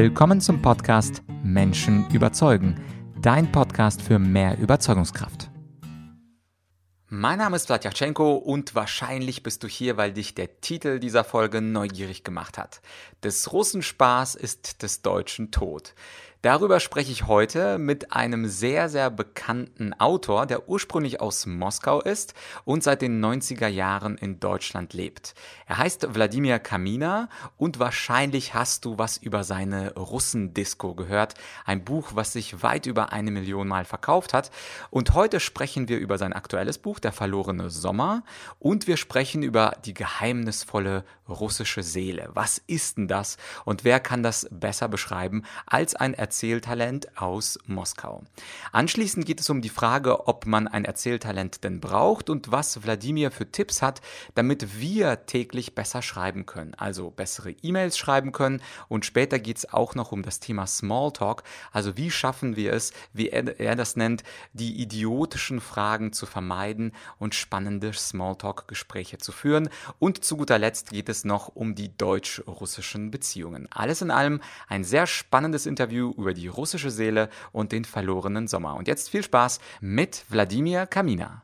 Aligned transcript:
Willkommen 0.00 0.40
zum 0.40 0.62
Podcast 0.62 1.24
Menschen 1.42 2.08
überzeugen, 2.12 2.80
dein 3.20 3.50
Podcast 3.50 4.00
für 4.00 4.20
mehr 4.20 4.56
Überzeugungskraft. 4.56 5.50
Mein 7.08 7.38
Name 7.38 7.56
ist 7.56 7.66
Vladyachenko 7.66 8.36
und 8.36 8.76
wahrscheinlich 8.76 9.42
bist 9.42 9.64
du 9.64 9.66
hier, 9.66 9.96
weil 9.96 10.12
dich 10.12 10.36
der 10.36 10.60
Titel 10.60 11.00
dieser 11.00 11.24
Folge 11.24 11.60
neugierig 11.60 12.22
gemacht 12.22 12.58
hat. 12.58 12.80
Des 13.24 13.52
Russen 13.52 13.82
Spaß 13.82 14.36
ist 14.36 14.84
des 14.84 15.02
Deutschen 15.02 15.50
Tod. 15.50 15.94
Darüber 16.42 16.78
spreche 16.78 17.10
ich 17.10 17.26
heute 17.26 17.78
mit 17.78 18.12
einem 18.12 18.46
sehr, 18.46 18.88
sehr 18.88 19.10
bekannten 19.10 19.92
Autor, 19.94 20.46
der 20.46 20.68
ursprünglich 20.68 21.20
aus 21.20 21.46
Moskau 21.46 22.00
ist 22.00 22.32
und 22.64 22.84
seit 22.84 23.02
den 23.02 23.24
90er 23.24 23.66
Jahren 23.66 24.16
in 24.16 24.38
Deutschland 24.38 24.94
lebt. 24.94 25.34
Er 25.66 25.78
heißt 25.78 26.14
Wladimir 26.14 26.60
Kamina 26.60 27.28
und 27.56 27.80
wahrscheinlich 27.80 28.54
hast 28.54 28.84
du 28.84 28.98
was 28.98 29.16
über 29.16 29.42
seine 29.42 29.94
Russendisco 29.94 30.94
gehört. 30.94 31.34
Ein 31.64 31.84
Buch, 31.84 32.10
was 32.14 32.34
sich 32.34 32.62
weit 32.62 32.86
über 32.86 33.12
eine 33.12 33.32
Million 33.32 33.66
Mal 33.66 33.84
verkauft 33.84 34.32
hat. 34.32 34.52
Und 34.90 35.14
heute 35.14 35.40
sprechen 35.40 35.88
wir 35.88 35.98
über 35.98 36.18
sein 36.18 36.32
aktuelles 36.32 36.78
Buch, 36.78 37.00
Der 37.00 37.10
verlorene 37.10 37.68
Sommer. 37.68 38.22
Und 38.60 38.86
wir 38.86 38.96
sprechen 38.96 39.42
über 39.42 39.72
die 39.84 39.94
geheimnisvolle 39.94 41.04
russische 41.28 41.82
Seele. 41.82 42.30
Was 42.34 42.58
ist 42.66 42.98
denn 42.98 43.08
das? 43.08 43.36
Und 43.64 43.84
wer 43.84 44.00
kann 44.00 44.22
das 44.22 44.48
besser 44.50 44.88
beschreiben 44.88 45.44
als 45.66 45.94
ein 45.94 46.14
Erzähltalent 46.14 47.16
aus 47.16 47.58
Moskau. 47.66 48.22
Anschließend 48.72 49.26
geht 49.26 49.40
es 49.40 49.50
um 49.50 49.62
die 49.62 49.68
Frage, 49.68 50.28
ob 50.28 50.46
man 50.46 50.68
ein 50.68 50.84
Erzähltalent 50.84 51.64
denn 51.64 51.80
braucht 51.80 52.30
und 52.30 52.50
was 52.50 52.82
Wladimir 52.82 53.30
für 53.30 53.50
Tipps 53.50 53.82
hat, 53.82 54.00
damit 54.34 54.80
wir 54.80 55.26
täglich 55.26 55.74
besser 55.74 56.02
schreiben 56.02 56.46
können, 56.46 56.74
also 56.74 57.10
bessere 57.10 57.52
E-Mails 57.62 57.98
schreiben 57.98 58.32
können. 58.32 58.62
Und 58.88 59.04
später 59.04 59.38
geht 59.38 59.58
es 59.58 59.72
auch 59.72 59.94
noch 59.94 60.12
um 60.12 60.22
das 60.22 60.40
Thema 60.40 60.66
Smalltalk, 60.66 61.42
also 61.72 61.96
wie 61.96 62.10
schaffen 62.10 62.56
wir 62.56 62.72
es, 62.72 62.92
wie 63.12 63.28
er, 63.28 63.58
er 63.60 63.76
das 63.76 63.96
nennt, 63.96 64.22
die 64.52 64.80
idiotischen 64.80 65.60
Fragen 65.60 66.12
zu 66.12 66.26
vermeiden 66.26 66.92
und 67.18 67.34
spannende 67.34 67.92
Smalltalk-Gespräche 67.92 69.18
zu 69.18 69.32
führen. 69.32 69.68
Und 69.98 70.24
zu 70.24 70.36
guter 70.36 70.58
Letzt 70.58 70.90
geht 70.90 71.08
es 71.08 71.17
noch 71.24 71.48
um 71.48 71.74
die 71.74 71.96
deutsch-russischen 71.96 73.10
Beziehungen. 73.10 73.68
Alles 73.70 74.02
in 74.02 74.10
allem 74.10 74.40
ein 74.68 74.84
sehr 74.84 75.06
spannendes 75.06 75.66
Interview 75.66 76.12
über 76.16 76.34
die 76.34 76.48
russische 76.48 76.90
Seele 76.90 77.28
und 77.52 77.72
den 77.72 77.84
verlorenen 77.84 78.48
Sommer. 78.48 78.76
Und 78.76 78.88
jetzt 78.88 79.10
viel 79.10 79.22
Spaß 79.22 79.60
mit 79.80 80.24
Wladimir 80.28 80.86
Kamina. 80.86 81.42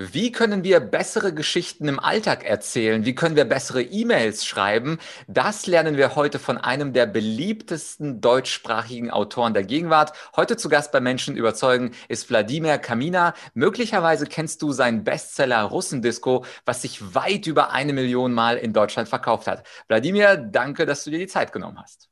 Wie 0.00 0.30
können 0.30 0.62
wir 0.62 0.78
bessere 0.78 1.34
Geschichten 1.34 1.88
im 1.88 1.98
Alltag 1.98 2.44
erzählen? 2.44 3.04
Wie 3.04 3.16
können 3.16 3.34
wir 3.34 3.44
bessere 3.44 3.82
E-Mails 3.82 4.46
schreiben? 4.46 4.98
Das 5.26 5.66
lernen 5.66 5.96
wir 5.96 6.14
heute 6.14 6.38
von 6.38 6.56
einem 6.56 6.92
der 6.92 7.06
beliebtesten 7.06 8.20
deutschsprachigen 8.20 9.10
Autoren 9.10 9.54
der 9.54 9.64
Gegenwart. 9.64 10.12
Heute 10.36 10.56
zu 10.56 10.68
Gast 10.68 10.92
bei 10.92 11.00
Menschen 11.00 11.36
überzeugen 11.36 11.96
ist 12.06 12.30
Wladimir 12.30 12.78
Kamina. 12.78 13.34
Möglicherweise 13.54 14.26
kennst 14.26 14.62
du 14.62 14.70
seinen 14.70 15.02
Bestseller 15.02 15.64
Russendisco, 15.64 16.44
was 16.64 16.82
sich 16.82 17.16
weit 17.16 17.48
über 17.48 17.72
eine 17.72 17.92
Million 17.92 18.32
Mal 18.32 18.56
in 18.56 18.72
Deutschland 18.72 19.08
verkauft 19.08 19.48
hat. 19.48 19.66
Wladimir, 19.88 20.36
danke, 20.36 20.86
dass 20.86 21.02
du 21.02 21.10
dir 21.10 21.18
die 21.18 21.26
Zeit 21.26 21.52
genommen 21.52 21.80
hast. 21.82 22.08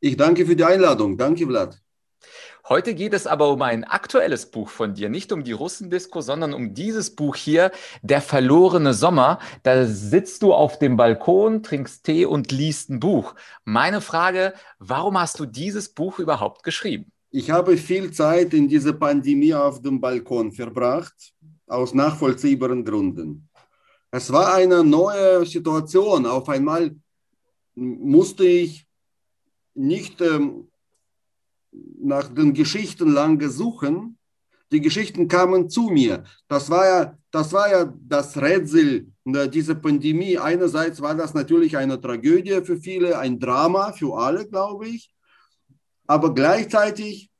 Ich 0.00 0.18
danke 0.18 0.44
für 0.44 0.56
die 0.56 0.64
Einladung. 0.64 1.16
Danke, 1.16 1.46
Vlad. 1.46 1.80
Heute 2.66 2.94
geht 2.94 3.12
es 3.12 3.26
aber 3.26 3.50
um 3.50 3.60
ein 3.60 3.84
aktuelles 3.84 4.46
Buch 4.46 4.70
von 4.70 4.94
dir, 4.94 5.10
nicht 5.10 5.32
um 5.32 5.44
die 5.44 5.52
Russendisco, 5.52 6.22
sondern 6.22 6.54
um 6.54 6.72
dieses 6.72 7.14
Buch 7.14 7.36
hier, 7.36 7.70
Der 8.00 8.22
verlorene 8.22 8.94
Sommer. 8.94 9.38
Da 9.62 9.84
sitzt 9.84 10.42
du 10.42 10.54
auf 10.54 10.78
dem 10.78 10.96
Balkon, 10.96 11.62
trinkst 11.62 12.04
Tee 12.04 12.24
und 12.24 12.52
liest 12.52 12.88
ein 12.88 13.00
Buch. 13.00 13.34
Meine 13.66 14.00
Frage, 14.00 14.54
warum 14.78 15.20
hast 15.20 15.38
du 15.40 15.44
dieses 15.44 15.90
Buch 15.90 16.18
überhaupt 16.18 16.62
geschrieben? 16.62 17.12
Ich 17.30 17.50
habe 17.50 17.76
viel 17.76 18.10
Zeit 18.12 18.54
in 18.54 18.66
dieser 18.66 18.94
Pandemie 18.94 19.52
auf 19.52 19.82
dem 19.82 20.00
Balkon 20.00 20.50
verbracht, 20.50 21.34
aus 21.66 21.92
nachvollziehbaren 21.92 22.82
Gründen. 22.82 23.46
Es 24.10 24.32
war 24.32 24.54
eine 24.54 24.82
neue 24.82 25.44
Situation. 25.44 26.24
Auf 26.24 26.48
einmal 26.48 26.96
musste 27.74 28.46
ich 28.46 28.86
nicht 29.74 30.22
ähm, 30.22 30.68
nach 32.00 32.28
den 32.28 32.54
Geschichten 32.54 33.10
lange 33.10 33.48
suchen. 33.50 34.18
Die 34.72 34.80
Geschichten 34.80 35.28
kamen 35.28 35.68
zu 35.68 35.88
mir. 35.88 36.24
Das 36.48 36.70
war 36.70 36.86
ja 36.86 37.18
das, 37.30 37.52
war 37.52 37.68
ja 37.70 37.92
das 38.00 38.36
Rätsel 38.36 39.12
dieser 39.24 39.74
Pandemie. 39.74 40.38
Einerseits 40.38 41.00
war 41.00 41.14
das 41.14 41.34
natürlich 41.34 41.76
eine 41.76 42.00
Tragödie 42.00 42.60
für 42.64 42.76
viele, 42.76 43.18
ein 43.18 43.40
Drama 43.40 43.92
für 43.92 44.16
alle, 44.16 44.48
glaube 44.48 44.88
ich. 44.88 45.12
Aber 46.06 46.32
gleichzeitig 46.34 47.30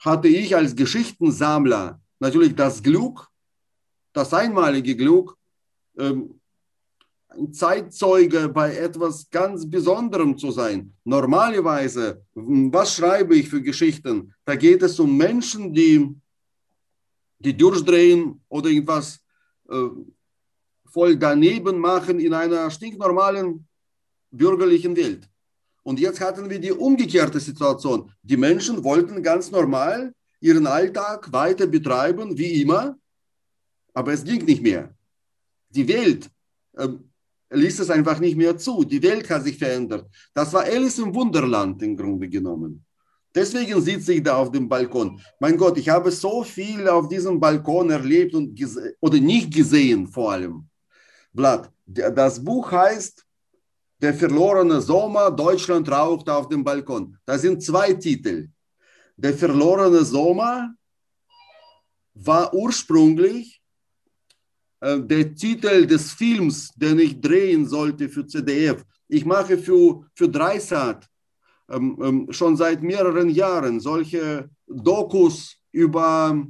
hatte 0.00 0.28
ich 0.28 0.56
als 0.56 0.74
Geschichtensammler 0.74 2.00
natürlich 2.18 2.54
das 2.54 2.82
Glück, 2.82 3.28
das 4.12 4.32
einmalige 4.34 4.96
Glück, 4.96 5.36
ähm, 5.98 6.37
Zeitzeuge 7.52 8.48
bei 8.48 8.76
etwas 8.76 9.28
ganz 9.30 9.68
Besonderem 9.68 10.36
zu 10.36 10.50
sein. 10.50 10.92
Normalerweise, 11.04 12.22
was 12.34 12.96
schreibe 12.96 13.36
ich 13.36 13.48
für 13.48 13.62
Geschichten? 13.62 14.34
Da 14.44 14.56
geht 14.56 14.82
es 14.82 14.98
um 14.98 15.16
Menschen, 15.16 15.72
die, 15.72 16.14
die 17.38 17.56
durchdrehen 17.56 18.40
oder 18.48 18.70
irgendwas 18.70 19.20
äh, 19.68 19.88
voll 20.90 21.16
daneben 21.16 21.78
machen 21.78 22.18
in 22.18 22.32
einer 22.32 22.70
stinknormalen 22.70 23.66
bürgerlichen 24.30 24.96
Welt. 24.96 25.28
Und 25.82 26.00
jetzt 26.00 26.20
hatten 26.20 26.50
wir 26.50 26.58
die 26.58 26.72
umgekehrte 26.72 27.40
Situation. 27.40 28.10
Die 28.22 28.36
Menschen 28.36 28.82
wollten 28.84 29.22
ganz 29.22 29.50
normal 29.50 30.12
ihren 30.40 30.66
Alltag 30.66 31.32
weiter 31.32 31.66
betreiben, 31.66 32.36
wie 32.36 32.62
immer, 32.62 32.98
aber 33.94 34.12
es 34.12 34.24
ging 34.24 34.44
nicht 34.44 34.62
mehr. 34.62 34.94
Die 35.70 35.86
Welt 35.88 36.30
äh, 36.74 36.88
ließ 37.50 37.80
es 37.80 37.90
einfach 37.90 38.18
nicht 38.20 38.36
mehr 38.36 38.56
zu. 38.56 38.84
Die 38.84 39.02
Welt 39.02 39.28
hat 39.30 39.44
sich 39.44 39.58
verändert. 39.58 40.06
Das 40.34 40.52
war 40.52 40.64
Alice 40.64 40.98
im 40.98 41.14
Wunderland 41.14 41.82
im 41.82 41.96
Grunde 41.96 42.28
genommen. 42.28 42.84
Deswegen 43.34 43.80
sitze 43.80 44.14
ich 44.14 44.22
da 44.22 44.36
auf 44.36 44.50
dem 44.50 44.68
Balkon. 44.68 45.20
Mein 45.38 45.56
Gott, 45.56 45.76
ich 45.78 45.88
habe 45.88 46.10
so 46.10 46.42
viel 46.42 46.88
auf 46.88 47.08
diesem 47.08 47.38
Balkon 47.38 47.90
erlebt 47.90 48.34
und 48.34 48.58
oder 49.00 49.20
nicht 49.20 49.52
gesehen 49.52 50.06
vor 50.06 50.32
allem. 50.32 50.68
Blatt. 51.32 51.70
Das 51.86 52.42
Buch 52.42 52.70
heißt 52.70 53.24
Der 54.00 54.14
verlorene 54.14 54.80
Sommer, 54.80 55.30
Deutschland 55.30 55.90
raucht 55.90 56.28
auf 56.28 56.48
dem 56.48 56.62
Balkon. 56.62 57.16
Da 57.24 57.38
sind 57.38 57.62
zwei 57.62 57.94
Titel. 57.94 58.48
Der 59.16 59.34
verlorene 59.34 60.04
Sommer 60.04 60.74
war 62.14 62.52
ursprünglich 62.54 63.57
der 64.80 65.34
Titel 65.34 65.86
des 65.86 66.12
Films, 66.12 66.70
den 66.76 67.00
ich 67.00 67.20
drehen 67.20 67.66
sollte 67.66 68.08
für 68.08 68.24
CDF. 68.24 68.84
Ich 69.08 69.24
mache 69.24 69.58
für, 69.58 70.04
für 70.14 70.28
Dreisat 70.28 71.08
ähm, 71.70 71.98
ähm, 72.02 72.26
schon 72.30 72.56
seit 72.56 72.82
mehreren 72.82 73.28
Jahren 73.28 73.78
solche 73.80 74.48
Dokus 74.66 75.56
über 75.70 76.46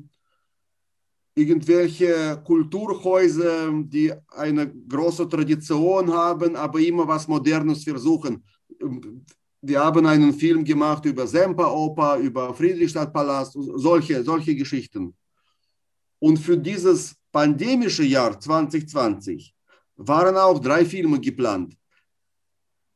irgendwelche 1.34 2.40
Kulturhäuser, 2.44 3.72
die 3.84 4.12
eine 4.28 4.72
große 4.72 5.28
Tradition 5.28 6.12
haben, 6.12 6.56
aber 6.56 6.80
immer 6.80 7.06
was 7.06 7.26
Modernes 7.26 7.84
versuchen. 7.84 8.44
Ähm, 8.80 9.24
wir 9.60 9.80
haben 9.80 10.06
einen 10.06 10.32
Film 10.32 10.64
gemacht 10.64 11.04
über 11.04 11.26
Semperoper, 11.26 12.18
über 12.18 12.54
Friedrichstadtpalast, 12.54 13.56
solche, 13.74 14.22
solche 14.22 14.54
Geschichten. 14.54 15.14
Und 16.20 16.38
für 16.38 16.56
dieses 16.56 17.16
pandemische 17.32 18.04
Jahr 18.04 18.38
2020 18.38 19.54
waren 19.96 20.36
auch 20.36 20.58
drei 20.58 20.84
Filme 20.84 21.20
geplant. 21.20 21.76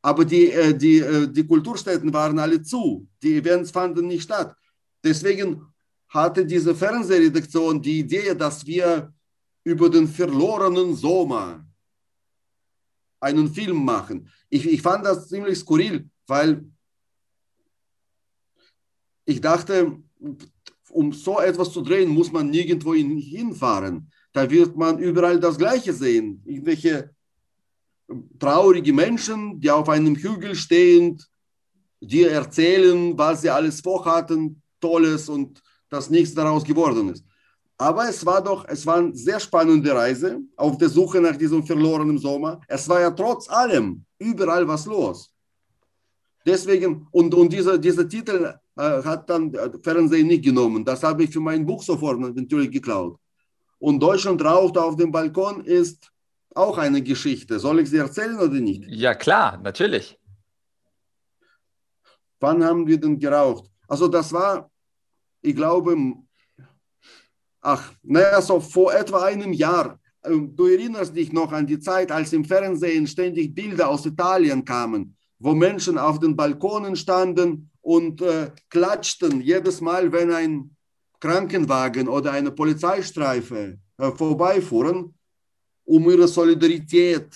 Aber 0.01 0.25
die, 0.25 0.51
äh, 0.51 0.77
die, 0.77 0.99
äh, 0.99 1.27
die 1.27 1.47
Kulturstätten 1.47 2.11
waren 2.13 2.37
alle 2.39 2.61
zu. 2.61 3.07
Die 3.21 3.37
Events 3.37 3.71
fanden 3.71 4.07
nicht 4.07 4.23
statt. 4.23 4.55
Deswegen 5.03 5.65
hatte 6.09 6.45
diese 6.45 6.75
Fernsehredaktion 6.75 7.81
die 7.81 7.99
Idee, 7.99 8.35
dass 8.35 8.65
wir 8.65 9.13
über 9.63 9.89
den 9.89 10.07
verlorenen 10.07 10.95
Sommer 10.95 11.65
einen 13.19 13.51
Film 13.53 13.83
machen. 13.83 14.29
Ich, 14.49 14.65
ich 14.65 14.81
fand 14.81 15.05
das 15.05 15.29
ziemlich 15.29 15.57
skurril, 15.57 16.09
weil 16.27 16.69
ich 19.25 19.39
dachte, 19.39 19.97
um 20.89 21.13
so 21.13 21.39
etwas 21.39 21.71
zu 21.71 21.81
drehen, 21.81 22.09
muss 22.09 22.31
man 22.31 22.49
nirgendwo 22.49 22.93
hinfahren. 22.93 24.11
Da 24.33 24.49
wird 24.49 24.75
man 24.75 24.97
überall 24.97 25.39
das 25.39 25.57
Gleiche 25.57 25.93
sehen. 25.93 26.41
Irgendwelche 26.45 27.11
traurige 28.39 28.91
Menschen, 28.91 29.59
die 29.59 29.71
auf 29.71 29.87
einem 29.89 30.15
Hügel 30.15 30.55
stehen, 30.55 31.21
die 32.01 32.23
erzählen, 32.23 33.17
was 33.17 33.41
sie 33.41 33.49
alles 33.49 33.79
vorhatten, 33.79 34.61
Tolles 34.81 35.29
und 35.29 35.61
dass 35.89 36.09
nichts 36.09 36.33
daraus 36.33 36.63
geworden 36.63 37.09
ist. 37.09 37.23
Aber 37.77 38.07
es 38.09 38.25
war 38.25 38.43
doch, 38.43 38.65
es 38.67 38.85
war 38.85 38.97
eine 38.97 39.15
sehr 39.15 39.39
spannende 39.39 39.93
Reise 39.93 40.39
auf 40.55 40.77
der 40.77 40.89
Suche 40.89 41.21
nach 41.21 41.35
diesem 41.37 41.63
verlorenen 41.65 42.17
Sommer. 42.17 42.59
Es 42.67 42.87
war 42.89 43.01
ja 43.01 43.11
trotz 43.11 43.49
allem 43.49 44.03
überall 44.19 44.67
was 44.67 44.85
los. 44.85 45.31
Deswegen, 46.45 47.07
und, 47.11 47.33
und 47.33 47.53
dieser, 47.53 47.77
dieser 47.77 48.07
Titel 48.07 48.53
äh, 48.75 49.03
hat 49.03 49.29
dann 49.29 49.53
Fernsehen 49.81 50.27
nicht 50.27 50.43
genommen. 50.43 50.83
Das 50.83 51.03
habe 51.03 51.23
ich 51.23 51.29
für 51.31 51.39
mein 51.39 51.65
Buch 51.65 51.81
sofort 51.81 52.19
natürlich 52.19 52.71
geklaut. 52.71 53.17
Und 53.83 53.99
Deutschland 53.99 54.41
raucht 54.41 54.77
auf 54.77 54.95
dem 54.95 55.11
Balkon 55.11 55.65
ist 55.65 56.09
auch 56.55 56.77
eine 56.77 57.01
Geschichte. 57.01 57.59
Soll 57.59 57.81
ich 57.81 57.89
sie 57.89 57.97
erzählen 57.97 58.37
oder 58.39 58.61
nicht? 58.61 58.85
Ja, 58.87 59.13
klar, 59.13 59.57
natürlich. 59.57 60.17
Wann 62.39 62.63
haben 62.63 62.87
wir 62.87 62.97
denn 62.97 63.19
geraucht? 63.19 63.69
Also 63.89 64.07
das 64.07 64.31
war, 64.31 64.71
ich 65.41 65.53
glaube, 65.53 65.97
ach, 67.59 67.91
naja, 68.03 68.41
so 68.41 68.61
vor 68.61 68.93
etwa 68.93 69.25
einem 69.25 69.51
Jahr. 69.51 69.99
Ähm, 70.23 70.55
du 70.55 70.67
erinnerst 70.67 71.13
dich 71.13 71.33
noch 71.33 71.51
an 71.51 71.67
die 71.67 71.79
Zeit, 71.79 72.09
als 72.09 72.31
im 72.31 72.45
Fernsehen 72.45 73.05
ständig 73.05 73.53
Bilder 73.53 73.89
aus 73.89 74.05
Italien 74.05 74.63
kamen, 74.63 75.17
wo 75.39 75.53
Menschen 75.53 75.97
auf 75.97 76.19
den 76.19 76.37
Balkonen 76.37 76.95
standen 76.95 77.69
und 77.81 78.21
äh, 78.21 78.49
klatschten 78.69 79.41
jedes 79.41 79.81
Mal, 79.81 80.09
wenn 80.13 80.31
ein 80.31 80.72
Krankenwagen 81.23 82.09
oder 82.09 82.33
eine 82.33 82.51
Polizeistreife 82.51 83.77
vorbeifuhren, 83.97 85.13
um 85.85 86.09
ihre 86.09 86.27
Solidarität 86.27 87.29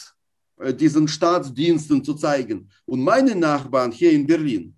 äh, 0.57 0.73
diesen 0.73 1.07
Staatsdiensten 1.07 2.03
zu 2.03 2.13
zeigen. 2.13 2.69
Und 2.85 3.01
meine 3.01 3.33
Nachbarn 3.33 3.93
hier 3.93 4.11
in 4.11 4.27
Berlin 4.27 4.75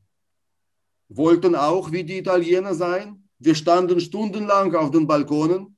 wollten 1.08 1.56
auch 1.56 1.92
wie 1.92 2.04
die 2.04 2.20
Italiener 2.20 2.76
sein. 2.76 3.24
Wir 3.40 3.56
standen 3.56 4.00
stundenlang 4.00 4.76
auf 4.76 4.92
den 4.92 5.08
Balkonen. 5.08 5.76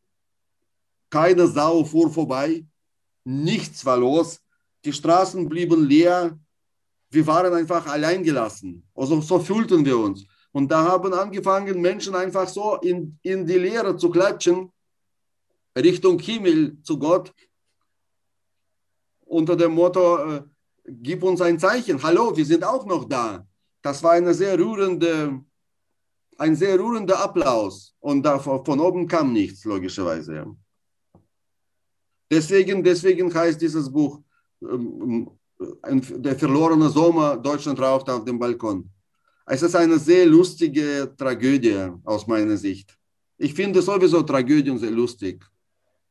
Keine 1.10 1.48
Sau 1.48 1.86
fuhr 1.86 2.12
vorbei. 2.12 2.66
Nichts 3.24 3.86
war 3.86 3.98
los. 3.98 4.42
Die 4.84 4.92
Straßen 4.92 5.48
blieben 5.48 5.88
leer 5.88 6.38
wir 7.12 7.28
waren 7.28 7.54
einfach 7.54 7.86
alleingelassen. 7.88 8.84
Also 8.96 9.20
so 9.22 9.40
fühlten 9.40 9.86
wir 9.86 9.98
uns. 9.98 10.26
Und 10.54 10.70
da 10.70 10.84
haben 10.84 11.14
angefangen, 11.14 11.80
Menschen 11.80 12.16
einfach 12.16 12.48
so 12.48 12.76
in, 12.78 13.18
in 13.22 13.46
die 13.46 13.58
Leere 13.58 13.96
zu 13.96 14.10
klatschen, 14.10 14.72
Richtung 15.78 16.20
Himmel 16.20 16.82
zu 16.84 17.00
Gott, 17.00 17.34
unter 19.26 19.56
dem 19.56 19.74
Motto, 19.74 20.18
äh, 20.18 20.44
gib 20.86 21.24
uns 21.24 21.42
ein 21.42 21.58
Zeichen, 21.58 22.02
hallo, 22.04 22.36
wir 22.36 22.46
sind 22.46 22.64
auch 22.64 22.86
noch 22.86 23.06
da. 23.06 23.46
Das 23.82 24.04
war 24.04 24.12
eine 24.12 24.34
sehr 24.34 24.60
rührende, 24.60 25.42
ein 26.38 26.56
sehr 26.56 26.78
rührender 26.78 27.18
Applaus. 27.20 27.96
Und 28.00 28.24
da, 28.24 28.38
von 28.38 28.80
oben 28.80 29.08
kam 29.08 29.32
nichts, 29.32 29.64
logischerweise. 29.64 30.46
Deswegen, 32.30 32.84
deswegen 32.84 33.34
heißt 33.34 33.62
dieses 33.62 33.92
Buch 33.92 34.22
ähm, 34.62 35.30
ein, 35.82 36.02
der 36.22 36.38
verlorene 36.38 36.90
Sommer, 36.90 37.38
Deutschland 37.38 37.80
raucht 37.80 38.10
auf 38.10 38.26
dem 38.26 38.38
Balkon. 38.38 38.90
Es 39.54 39.62
ist 39.62 39.76
eine 39.76 40.00
sehr 40.00 40.26
lustige 40.28 41.14
Tragödie 41.18 41.90
aus 42.06 42.26
meiner 42.26 42.56
Sicht. 42.56 42.98
Ich 43.38 43.54
finde 43.54 43.82
sowieso 43.82 44.22
Tragödien 44.22 44.78
sehr 44.80 44.92
lustig. 44.92 45.46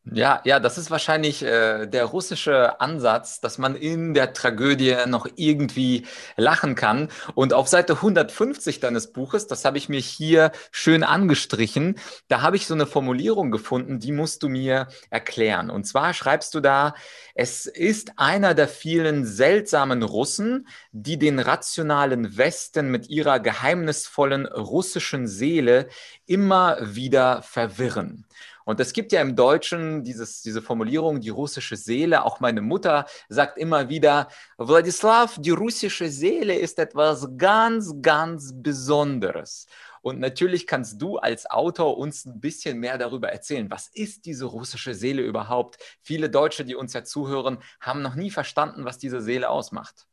Ja, 0.05 0.41
ja, 0.45 0.61
das 0.61 0.79
ist 0.79 0.91
wahrscheinlich 0.91 1.43
äh, 1.43 1.87
der 1.87 2.07
russische 2.07 2.81
Ansatz, 2.81 3.41
dass 3.41 3.59
man 3.59 3.77
in 3.77 4.15
der 4.15 4.33
Tragödie 4.33 4.97
noch 5.07 5.27
irgendwie 5.37 6.07
lachen 6.37 6.75
kann. 6.75 7.11
Und 7.35 7.53
auf 7.53 7.69
Seite 7.69 7.93
150 7.97 8.81
deines 8.81 9.13
Buches, 9.13 9.47
das 9.47 9.65
habe 9.65 9.77
ich 9.77 9.91
mir 9.91 10.01
hier 10.01 10.53
schön 10.73 11.05
angestrichen, 11.05 11.97
da 12.29 12.41
habe 12.41 12.57
ich 12.57 12.67
so 12.67 12.73
eine 12.75 12.87
Formulierung 12.87 13.51
gefunden, 13.51 14.01
die 14.01 14.11
musst 14.13 14.43
du 14.43 14.49
mir 14.49 14.89
erklären. 15.11 15.71
Und 15.71 15.85
zwar 15.85 16.15
schreibst 16.15 16.55
du 16.55 16.61
da, 16.61 16.95
es 17.35 17.67
ist 17.67 18.13
einer 18.17 18.55
der 18.55 18.69
vielen 18.69 19.27
seltsamen 19.27 20.03
Russen, 20.03 20.67
die 20.93 21.19
den 21.19 21.39
rationalen 21.39 22.39
Westen 22.39 22.91
mit 22.91 23.11
ihrer 23.11 23.39
geheimnisvollen 23.39 24.47
russischen 24.47 25.29
Seele 25.29 25.89
immer 26.27 26.79
wieder 26.81 27.43
verwirren. 27.43 28.27
Und 28.65 28.81
es 28.81 28.93
gibt 28.93 29.13
ja 29.13 29.21
im 29.21 29.37
Deutschen 29.37 30.05
dieses, 30.05 30.43
diese 30.43 30.63
Formulierung, 30.63 31.21
die 31.21 31.31
russische 31.31 31.77
Seele. 31.77 32.25
Auch 32.25 32.41
meine 32.41 32.63
Mutter 32.63 33.07
sagt 33.29 33.59
immer 33.59 33.89
wieder, 33.89 34.29
Wladislav, 34.59 35.37
die 35.39 35.51
russische 35.51 36.09
Seele 36.09 36.55
ist 36.55 36.79
etwas 36.79 37.29
ganz, 37.37 37.95
ganz 38.01 38.53
Besonderes. 38.55 39.67
Und 40.03 40.19
natürlich 40.19 40.67
kannst 40.67 41.01
du 41.01 41.19
als 41.19 41.51
Autor 41.51 41.99
uns 41.99 42.25
ein 42.25 42.41
bisschen 42.41 42.79
mehr 42.79 42.97
darüber 42.97 43.31
erzählen. 43.31 43.71
Was 43.71 43.89
ist 43.93 44.25
diese 44.25 44.47
russische 44.47 44.95
Seele 44.95 45.23
überhaupt? 45.23 45.79
Viele 46.03 46.31
Deutsche, 46.31 46.65
die 46.65 46.75
uns 46.75 46.95
ja 46.95 47.05
zuhören, 47.05 47.59
haben 47.81 48.01
noch 48.03 48.15
nie 48.15 48.31
verstanden, 48.31 48.85
was 48.85 48.99
diese 48.99 49.21
Seele 49.21 49.51
ausmacht. 49.51 50.07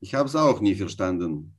Ich 0.00 0.14
habe 0.14 0.28
es 0.28 0.36
auch 0.36 0.60
nie 0.60 0.74
verstanden. 0.74 1.58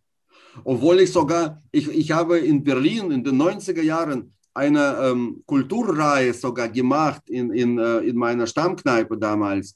Obwohl 0.63 0.99
ich 1.01 1.11
sogar, 1.11 1.61
ich, 1.71 1.87
ich 1.89 2.11
habe 2.11 2.39
in 2.39 2.63
Berlin 2.63 3.11
in 3.11 3.23
den 3.23 3.39
90er 3.39 3.81
Jahren 3.81 4.33
eine 4.53 4.97
ähm, 5.01 5.43
Kulturreihe 5.45 6.33
sogar 6.33 6.69
gemacht 6.69 7.29
in, 7.29 7.51
in, 7.51 7.77
äh, 7.77 7.99
in 7.99 8.15
meiner 8.15 8.47
Stammkneipe 8.47 9.17
damals. 9.17 9.75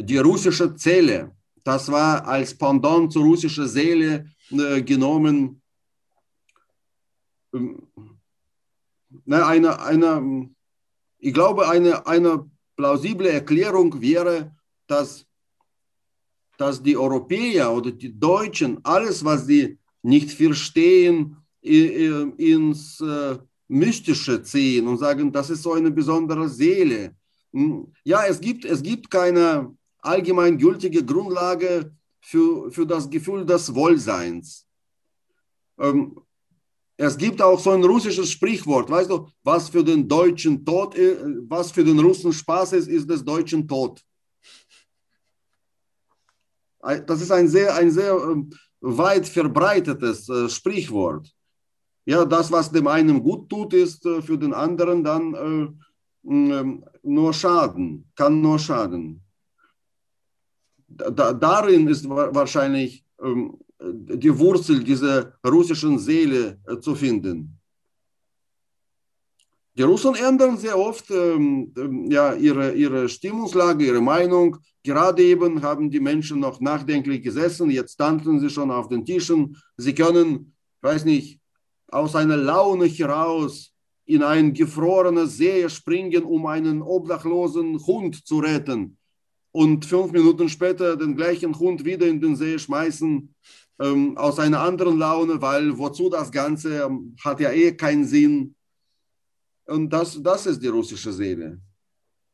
Die 0.00 0.18
russische 0.18 0.74
Zelle. 0.74 1.32
Das 1.62 1.90
war 1.90 2.26
als 2.26 2.56
Pendant 2.56 3.12
zur 3.12 3.24
russischen 3.24 3.68
Seele 3.68 4.26
äh, 4.50 4.82
genommen. 4.82 5.60
Ähm, 7.52 7.82
eine, 9.28 9.80
eine, 9.80 10.50
ich 11.18 11.34
glaube, 11.34 11.68
eine, 11.68 12.06
eine 12.06 12.48
plausible 12.76 13.28
Erklärung 13.28 14.00
wäre, 14.00 14.54
dass, 14.86 15.26
dass 16.58 16.82
die 16.82 16.96
Europäer 16.96 17.72
oder 17.72 17.90
die 17.90 18.18
Deutschen 18.18 18.78
alles, 18.84 19.24
was 19.24 19.46
sie 19.46 19.78
nicht 20.02 20.30
verstehen, 20.30 21.36
ins 21.60 23.00
äh, 23.00 23.38
Mystische 23.68 24.42
ziehen 24.42 24.86
und 24.86 24.98
sagen, 24.98 25.32
das 25.32 25.50
ist 25.50 25.62
so 25.62 25.72
eine 25.72 25.90
besondere 25.90 26.48
Seele. 26.48 27.14
Hm, 27.52 27.92
ja, 28.04 28.24
es 28.26 28.40
gibt, 28.40 28.64
es 28.64 28.82
gibt 28.82 29.10
keine 29.10 29.74
allgemeingültige 29.98 31.04
Grundlage 31.04 31.92
für, 32.20 32.70
für 32.70 32.86
das 32.86 33.08
Gefühl 33.08 33.44
des 33.44 33.74
Wohlseins. 33.74 34.66
Ähm, 35.78 36.18
es 36.96 37.16
gibt 37.16 37.42
auch 37.42 37.58
so 37.58 37.72
ein 37.72 37.84
russisches 37.84 38.30
Sprichwort, 38.30 38.88
weißt 38.88 39.10
du, 39.10 39.28
was 39.42 39.68
für 39.68 39.84
den 39.84 40.08
Deutschen 40.08 40.64
Tod, 40.64 40.96
was 41.48 41.70
für 41.70 41.84
den 41.84 41.98
Russen 41.98 42.32
Spaß 42.32 42.72
ist, 42.72 42.88
ist 42.88 43.08
des 43.10 43.22
Deutschen 43.22 43.68
Tod. 43.68 44.02
Das 46.80 47.20
ist 47.20 47.32
ein 47.32 47.48
sehr, 47.48 47.74
ein 47.74 47.90
sehr 47.90 48.14
ähm, 48.14 48.50
weit 48.80 49.26
verbreitetes 49.26 50.28
äh, 50.28 50.48
Sprichwort 50.48 51.30
ja, 52.06 52.24
das, 52.24 52.50
was 52.52 52.70
dem 52.70 52.86
einen 52.86 53.22
gut 53.22 53.48
tut, 53.50 53.74
ist 53.74 54.06
äh, 54.06 54.22
für 54.22 54.38
den 54.38 54.54
anderen 54.54 55.02
dann 55.02 55.34
äh, 55.34 55.68
ähm, 56.28 56.84
nur 57.02 57.32
Schaden, 57.32 58.06
kann 58.14 58.40
nur 58.40 58.58
schaden. 58.58 59.20
Da, 60.88 61.32
darin 61.32 61.88
ist 61.88 62.08
wahrscheinlich 62.08 63.04
ähm, 63.20 63.58
die 63.80 64.38
Wurzel 64.38 64.82
dieser 64.82 65.32
russischen 65.44 65.98
Seele 65.98 66.60
äh, 66.66 66.78
zu 66.78 66.94
finden. 66.94 67.58
Die 69.76 69.82
Russen 69.82 70.14
ändern 70.14 70.56
sehr 70.56 70.78
oft 70.78 71.10
ähm, 71.10 71.72
ähm, 71.76 72.10
ja, 72.10 72.32
ihre, 72.34 72.72
ihre 72.72 73.08
Stimmungslage, 73.08 73.84
ihre 73.84 74.00
Meinung. 74.00 74.56
Gerade 74.82 75.22
eben 75.22 75.60
haben 75.60 75.90
die 75.90 76.00
Menschen 76.00 76.38
noch 76.40 76.60
nachdenklich 76.60 77.22
gesessen, 77.22 77.68
jetzt 77.70 77.96
tanzen 77.96 78.38
sie 78.40 78.48
schon 78.48 78.70
auf 78.70 78.88
den 78.88 79.04
Tischen. 79.04 79.56
Sie 79.76 79.94
können, 79.94 80.54
weiß 80.80 81.04
nicht, 81.04 81.40
aus 81.88 82.14
einer 82.14 82.36
Laune 82.36 82.86
heraus 82.86 83.72
in 84.04 84.22
ein 84.22 84.52
gefrorenes 84.52 85.36
See 85.36 85.68
springen, 85.68 86.24
um 86.24 86.46
einen 86.46 86.82
obdachlosen 86.82 87.78
Hund 87.86 88.26
zu 88.26 88.38
retten 88.38 88.96
und 89.56 89.86
fünf 89.86 90.12
Minuten 90.12 90.50
später 90.50 90.96
den 90.96 91.16
gleichen 91.16 91.58
Hund 91.58 91.84
wieder 91.84 92.06
in 92.06 92.20
den 92.20 92.36
See 92.36 92.58
schmeißen, 92.58 93.34
ähm, 93.80 94.16
aus 94.18 94.38
einer 94.38 94.60
anderen 94.60 94.98
Laune, 94.98 95.40
weil 95.40 95.76
wozu 95.78 96.10
das 96.10 96.30
Ganze 96.30 96.82
ähm, 96.82 97.16
hat 97.24 97.40
ja 97.40 97.50
eh 97.50 97.72
keinen 97.72 98.04
Sinn. 98.04 98.54
Und 99.66 99.90
das, 99.90 100.22
das 100.22 100.44
ist 100.46 100.62
die 100.62 100.68
russische 100.68 101.10
Seele. 101.12 101.58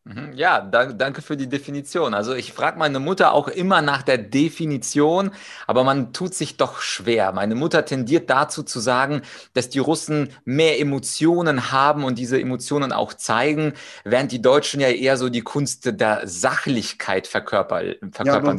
Mhm. 0.04 0.32
Ja, 0.34 0.60
da, 0.60 0.86
danke 0.86 1.22
für 1.22 1.36
die 1.36 1.48
Definition. 1.48 2.12
Also 2.12 2.34
ich 2.34 2.52
frage 2.52 2.76
meine 2.76 2.98
Mutter 2.98 3.32
auch 3.32 3.46
immer 3.46 3.82
nach 3.82 4.02
der 4.02 4.18
Definition, 4.18 5.30
aber 5.68 5.84
man 5.84 6.12
tut 6.12 6.34
sich 6.34 6.56
doch 6.56 6.80
schwer. 6.80 7.30
Meine 7.32 7.54
Mutter 7.54 7.84
tendiert 7.84 8.28
dazu 8.28 8.64
zu 8.64 8.80
sagen, 8.80 9.22
dass 9.54 9.68
die 9.68 9.78
Russen 9.78 10.30
mehr 10.44 10.80
Emotionen 10.80 11.70
haben 11.70 12.02
und 12.02 12.18
diese 12.18 12.40
Emotionen 12.40 12.90
auch 12.90 13.14
zeigen, 13.14 13.74
während 14.04 14.32
die 14.32 14.42
Deutschen 14.42 14.80
ja 14.80 14.88
eher 14.88 15.16
so 15.16 15.28
die 15.28 15.42
Kunst 15.42 16.00
der 16.00 16.22
Sachlichkeit 16.24 17.28
verkörpern. 17.28 17.94
Ja, 18.24 18.38
aber 18.38 18.54
du 18.54 18.58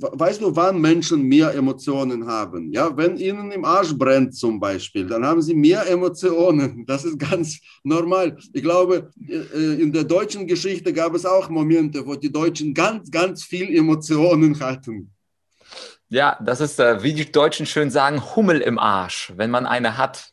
weißt 0.00 0.40
du, 0.40 0.54
wann 0.54 0.80
Menschen 0.80 1.22
mehr 1.22 1.54
Emotionen 1.54 2.26
haben? 2.28 2.72
Ja, 2.72 2.96
wenn 2.96 3.16
ihnen 3.16 3.50
im 3.50 3.64
Arsch 3.64 3.94
brennt 3.96 4.36
zum 4.36 4.60
Beispiel, 4.60 5.06
dann 5.06 5.26
haben 5.26 5.42
sie 5.42 5.54
mehr 5.54 5.88
Emotionen. 5.90 6.86
Das 6.86 7.04
ist 7.04 7.18
ganz 7.18 7.58
normal. 7.82 8.36
Ich 8.52 8.62
glaube, 8.62 9.10
äh, 9.28 9.82
in 9.82 9.92
der 9.92 10.04
deutschen 10.04 10.46
Geschichte 10.52 10.92
gab 10.92 11.14
es 11.14 11.24
auch 11.24 11.48
Momente, 11.48 12.06
wo 12.06 12.14
die 12.14 12.30
Deutschen 12.30 12.74
ganz, 12.74 13.10
ganz 13.10 13.42
viel 13.42 13.74
Emotionen 13.74 14.58
hatten. 14.60 15.10
Ja, 16.08 16.38
das 16.44 16.60
ist, 16.60 16.78
äh, 16.78 17.02
wie 17.02 17.14
die 17.14 17.32
Deutschen 17.32 17.64
schön 17.64 17.90
sagen, 17.90 18.20
Hummel 18.36 18.60
im 18.60 18.78
Arsch, 18.78 19.32
wenn 19.36 19.50
man 19.50 19.64
eine 19.64 19.96
hat. 19.96 20.30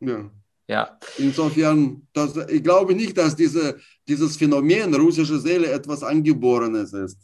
Ja. 0.00 0.28
Ja. 0.66 0.98
Insofern, 1.18 2.06
das, 2.12 2.36
ich 2.48 2.62
glaube 2.62 2.94
nicht, 2.94 3.16
dass 3.16 3.36
diese, 3.36 3.78
dieses 4.08 4.36
Phänomen 4.36 4.94
russische 4.94 5.38
Seele 5.38 5.70
etwas 5.70 6.02
Angeborenes 6.02 6.92
ist. 6.92 7.18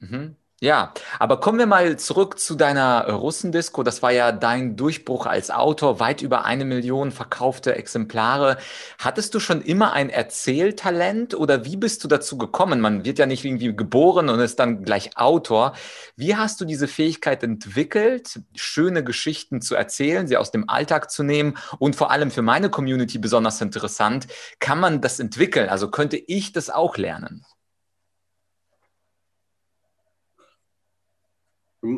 Mhm. 0.00 0.36
Ja, 0.62 0.94
aber 1.18 1.38
kommen 1.38 1.58
wir 1.58 1.66
mal 1.66 1.98
zurück 1.98 2.38
zu 2.38 2.54
deiner 2.54 3.10
Russendisco. 3.10 3.82
Das 3.82 4.02
war 4.02 4.10
ja 4.10 4.32
dein 4.32 4.74
Durchbruch 4.74 5.26
als 5.26 5.50
Autor, 5.50 6.00
weit 6.00 6.22
über 6.22 6.46
eine 6.46 6.64
Million 6.64 7.12
verkaufte 7.12 7.74
Exemplare. 7.76 8.56
Hattest 8.98 9.34
du 9.34 9.40
schon 9.40 9.60
immer 9.60 9.92
ein 9.92 10.08
Erzähltalent 10.08 11.34
oder 11.34 11.66
wie 11.66 11.76
bist 11.76 12.02
du 12.04 12.08
dazu 12.08 12.38
gekommen? 12.38 12.80
Man 12.80 13.04
wird 13.04 13.18
ja 13.18 13.26
nicht 13.26 13.44
irgendwie 13.44 13.76
geboren 13.76 14.30
und 14.30 14.40
ist 14.40 14.58
dann 14.58 14.82
gleich 14.82 15.18
Autor. 15.18 15.74
Wie 16.16 16.36
hast 16.36 16.58
du 16.58 16.64
diese 16.64 16.88
Fähigkeit 16.88 17.42
entwickelt, 17.42 18.40
schöne 18.54 19.04
Geschichten 19.04 19.60
zu 19.60 19.74
erzählen, 19.74 20.26
sie 20.26 20.38
aus 20.38 20.52
dem 20.52 20.70
Alltag 20.70 21.10
zu 21.10 21.22
nehmen 21.22 21.58
und 21.78 21.96
vor 21.96 22.10
allem 22.10 22.30
für 22.30 22.40
meine 22.42 22.70
Community 22.70 23.18
besonders 23.18 23.60
interessant, 23.60 24.26
kann 24.58 24.80
man 24.80 25.02
das 25.02 25.20
entwickeln? 25.20 25.68
Also 25.68 25.90
könnte 25.90 26.16
ich 26.16 26.52
das 26.52 26.70
auch 26.70 26.96
lernen? 26.96 27.44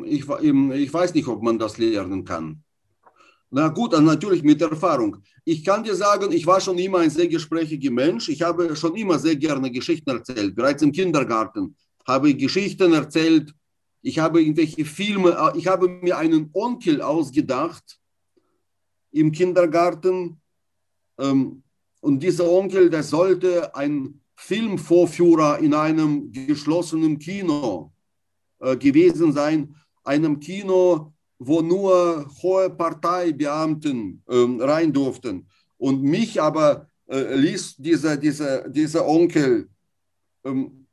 Ich, 0.07 0.25
ich 0.29 0.95
weiß 0.95 1.15
nicht, 1.15 1.29
ob 1.29 1.43
man 1.43 1.59
das 1.59 1.79
lernen 1.79 2.25
kann. 2.25 2.63
Na 3.51 3.69
gut, 3.69 3.93
natürlich 3.93 4.43
mit 4.43 4.61
Erfahrung. 4.61 5.17
Ich 5.45 5.65
kann 5.65 5.83
dir 5.83 5.95
sagen, 5.95 6.31
ich 6.33 6.47
war 6.47 6.61
schon 6.61 6.77
immer 6.79 6.99
ein 6.99 7.11
sehr 7.11 7.29
gesprächiger 7.29 7.91
Mensch. 7.91 8.29
Ich 8.29 8.43
habe 8.43 8.77
schon 8.77 8.95
immer 8.95 9.19
sehr 9.19 9.37
gerne 9.37 9.71
Geschichten 9.71 10.11
erzählt. 10.11 10.55
Bereits 10.55 10.83
im 10.83 10.93
Kindergarten 10.93 11.75
habe 12.07 12.31
ich 12.31 12.39
Geschichten 12.39 12.93
erzählt. 12.93 13.55
Ich 14.03 14.19
habe 14.19 14.43
irgendwelche 14.43 14.85
Filme, 14.85 15.53
ich 15.57 15.67
habe 15.67 15.89
mir 15.89 16.19
einen 16.19 16.51
Onkel 16.53 17.01
ausgedacht 17.01 17.99
im 19.13 19.33
Kindergarten. 19.33 20.41
Ähm, 21.19 21.63
und 22.01 22.23
dieser 22.23 22.51
Onkel, 22.51 22.91
der 22.91 23.03
sollte 23.03 23.75
ein 23.75 24.21
Filmvorführer 24.37 25.59
in 25.59 25.75
einem 25.75 26.31
geschlossenen 26.31 27.19
Kino 27.19 27.93
äh, 27.97 27.98
gewesen 28.59 29.33
sein, 29.33 29.75
einem 30.05 30.41
Kino, 30.41 31.13
wo 31.39 31.61
nur 31.61 32.29
hohe 32.43 32.71
Parteibeamten 32.71 34.23
äh, 34.27 34.65
rein 34.65 34.93
durften. 34.93 35.49
Und 35.77 36.03
mich 36.03 36.41
aber 36.41 36.89
äh, 37.07 37.35
ließ 37.37 37.77
dieser, 37.77 38.17
dieser, 38.17 38.69
dieser 38.69 39.07
Onkel 39.07 39.69
ähm, 40.45 40.87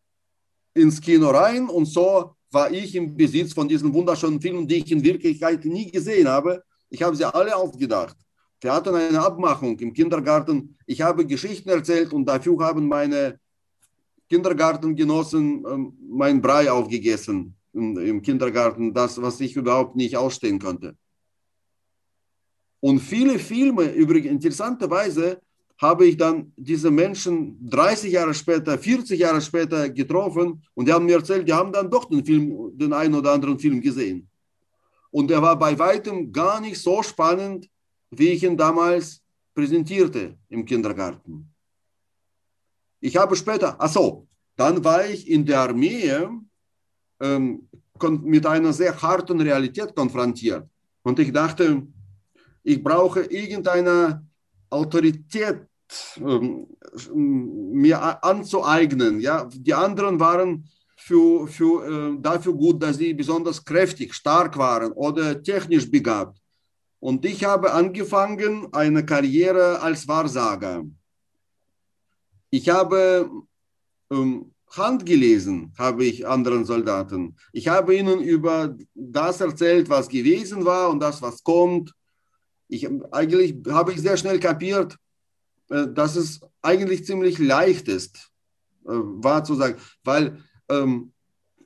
ins 0.74 1.02
Kino 1.02 1.30
rein 1.30 1.68
und 1.68 1.86
so 1.86 2.36
war 2.52 2.72
ich 2.72 2.96
im 2.96 3.18
Besitz 3.18 3.54
von 3.54 3.68
diesen 3.68 3.94
wunderschönen 3.94 4.40
Filmen, 4.40 4.68
die 4.68 4.76
ich 4.76 4.92
in 4.92 5.04
Wirklichkeit 5.04 5.66
nie 5.66 5.90
gesehen 5.90 6.28
habe. 6.28 6.64
Ich 6.90 7.02
habe 7.02 7.16
sie 7.16 7.26
alle 7.26 7.56
aufgedacht. 7.56 8.16
Wir 8.62 8.74
hatten 8.74 8.96
eine 8.96 9.20
Abmachung 9.20 9.78
im 9.80 9.94
Kindergarten. 9.94 10.78
Ich 10.86 11.02
habe 11.02 11.26
Geschichten 11.26 11.70
erzählt 11.70 12.14
und 12.14 12.26
dafür 12.26 12.58
haben 12.60 12.88
meine 12.88 13.40
Kindergartengenossen 14.30 15.64
ähm, 15.68 15.94
mein 16.10 16.42
Brei 16.42 16.72
aufgegessen 16.72 17.56
im, 17.74 18.22
Kindergarten, 18.22 18.94
das, 18.94 19.22
was 19.22 19.40
ich 19.42 19.56
überhaupt 19.56 19.96
nicht 19.96 20.16
ausstehen 20.16 20.60
konnte. 20.60 20.96
Und 22.80 23.00
viele 23.00 23.38
Filme, 23.38 23.92
übrigens 23.92 24.32
interessanterweise, 24.32 25.42
habe 25.78 26.06
ich 26.06 26.16
dann 26.16 26.54
diese 26.56 26.90
Menschen 26.90 27.58
30 27.70 28.14
Jahre 28.14 28.34
später, 28.34 28.78
40 28.78 29.20
Jahre 29.20 29.42
später 29.42 29.90
getroffen 29.90 30.64
und 30.74 30.88
die 30.88 30.94
haben 30.94 31.06
mir 31.06 31.18
erzählt, 31.18 31.48
die 31.48 31.54
haben 31.54 31.74
dann 31.74 31.90
doch 31.90 32.06
den 32.06 32.24
Film, 32.24 32.72
den 32.78 32.94
einen 32.94 33.16
oder 33.16 33.34
anderen 33.34 33.60
Film 33.60 33.82
gesehen. 33.82 34.30
Und 35.12 35.32
er 35.32 35.42
war 35.42 35.58
bei 35.60 35.78
weitem 35.78 36.32
gar 36.32 36.62
nicht 36.62 36.80
so 36.80 37.04
spannend, 37.04 37.70
wie 38.10 38.30
ich 38.30 38.44
ihn 38.44 38.56
damals 38.56 39.22
präsentierte 39.54 40.38
im 40.50 40.66
Kindergarten. 40.66 41.55
Ich 43.00 43.16
habe 43.18 43.36
später, 43.36 43.76
ach 43.80 43.92
so, 43.92 44.28
dann 44.56 44.84
war 44.84 45.06
ich 45.06 45.30
in 45.30 45.46
der 45.46 45.60
Armee 45.62 46.12
ähm, 47.20 47.70
mit 48.24 48.46
einer 48.46 48.74
sehr 48.74 49.02
harten 49.02 49.40
Realität 49.42 49.96
konfrontiert. 49.96 50.68
Und 51.04 51.20
ich 51.20 51.32
dachte, 51.32 51.84
ich 52.64 52.84
brauche 52.84 53.22
irgendeine 53.22 54.26
Autorität 54.70 55.68
ähm, 56.18 56.68
mir 57.14 58.24
anzueignen. 58.24 59.20
Ja? 59.20 59.48
Die 59.54 59.74
anderen 59.74 60.20
waren 60.20 60.68
für, 60.96 61.48
für, 61.48 61.86
äh, 61.86 62.22
dafür 62.22 62.54
gut, 62.54 62.82
dass 62.82 62.98
sie 62.98 63.14
besonders 63.14 63.64
kräftig, 63.64 64.14
stark 64.14 64.58
waren 64.58 64.92
oder 64.94 65.42
technisch 65.44 65.90
begabt. 65.90 66.40
Und 67.00 67.24
ich 67.26 67.44
habe 67.44 67.72
angefangen 67.72 68.74
eine 68.74 69.06
Karriere 69.06 69.80
als 69.82 70.08
Wahrsager. 70.08 70.84
Ich 72.58 72.70
habe 72.70 73.30
ähm, 74.10 74.54
Hand 74.70 75.06
gelesen, 75.06 75.74
habe 75.78 76.06
ich 76.06 76.26
anderen 76.26 76.64
Soldaten. 76.64 77.36
Ich 77.52 77.68
habe 77.68 77.94
ihnen 77.98 78.22
über 78.22 78.78
das 78.94 79.42
erzählt, 79.42 79.90
was 79.90 80.08
gewesen 80.08 80.64
war 80.64 80.90
und 80.90 81.02
das, 81.02 81.22
was 81.22 81.44
kommt. 81.44 81.92
Ich, 82.70 82.88
eigentlich 83.12 83.58
habe 83.68 83.92
ich 83.92 84.00
sehr 84.00 84.16
schnell 84.16 84.40
kapiert, 84.40 84.96
äh, 85.70 85.88
dass 85.94 86.16
es 86.16 86.40
eigentlich 86.62 87.06
ziemlich 87.06 87.40
leicht 87.40 87.90
ist, 87.90 88.32
äh, 88.86 89.02
wahr 89.26 89.44
zu 89.44 89.56
sagen, 89.56 89.76
weil 90.06 90.42
ähm, 90.70 91.12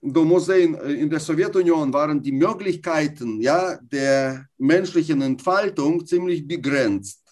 du 0.02 0.24
musst 0.26 0.48
sehen, 0.48 0.74
äh, 0.74 0.94
in 0.94 1.12
der 1.12 1.20
Sowjetunion 1.20 1.94
waren 1.94 2.20
die 2.24 2.32
Möglichkeiten 2.32 3.40
ja, 3.42 3.78
der 3.78 4.48
menschlichen 4.58 5.22
Entfaltung 5.22 6.04
ziemlich 6.04 6.48
begrenzt. 6.48 7.29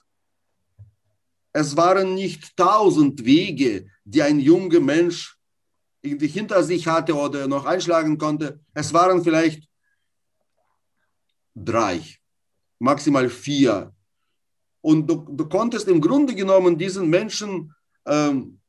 Es 1.60 1.76
waren 1.76 2.14
nicht 2.14 2.56
tausend 2.56 3.26
Wege, 3.26 3.88
die 4.06 4.22
ein 4.22 4.40
junger 4.40 4.80
Mensch 4.80 5.40
irgendwie 6.04 6.28
hinter 6.28 6.62
sich 6.62 6.86
hatte 6.86 7.16
oder 7.16 7.48
noch 7.48 7.66
einschlagen 7.66 8.20
konnte. 8.20 8.60
Es 8.76 8.94
waren 8.94 9.24
vielleicht 9.24 9.68
drei, 11.56 12.00
maximal 12.78 13.28
vier. 13.28 13.92
Und 14.82 15.10
du, 15.10 15.16
du 15.32 15.50
konntest 15.50 15.88
im 15.88 16.00
Grunde 16.00 16.36
genommen 16.36 16.78
diesen 16.78 17.10
Menschen 17.10 17.74
ähm, 18.06 18.60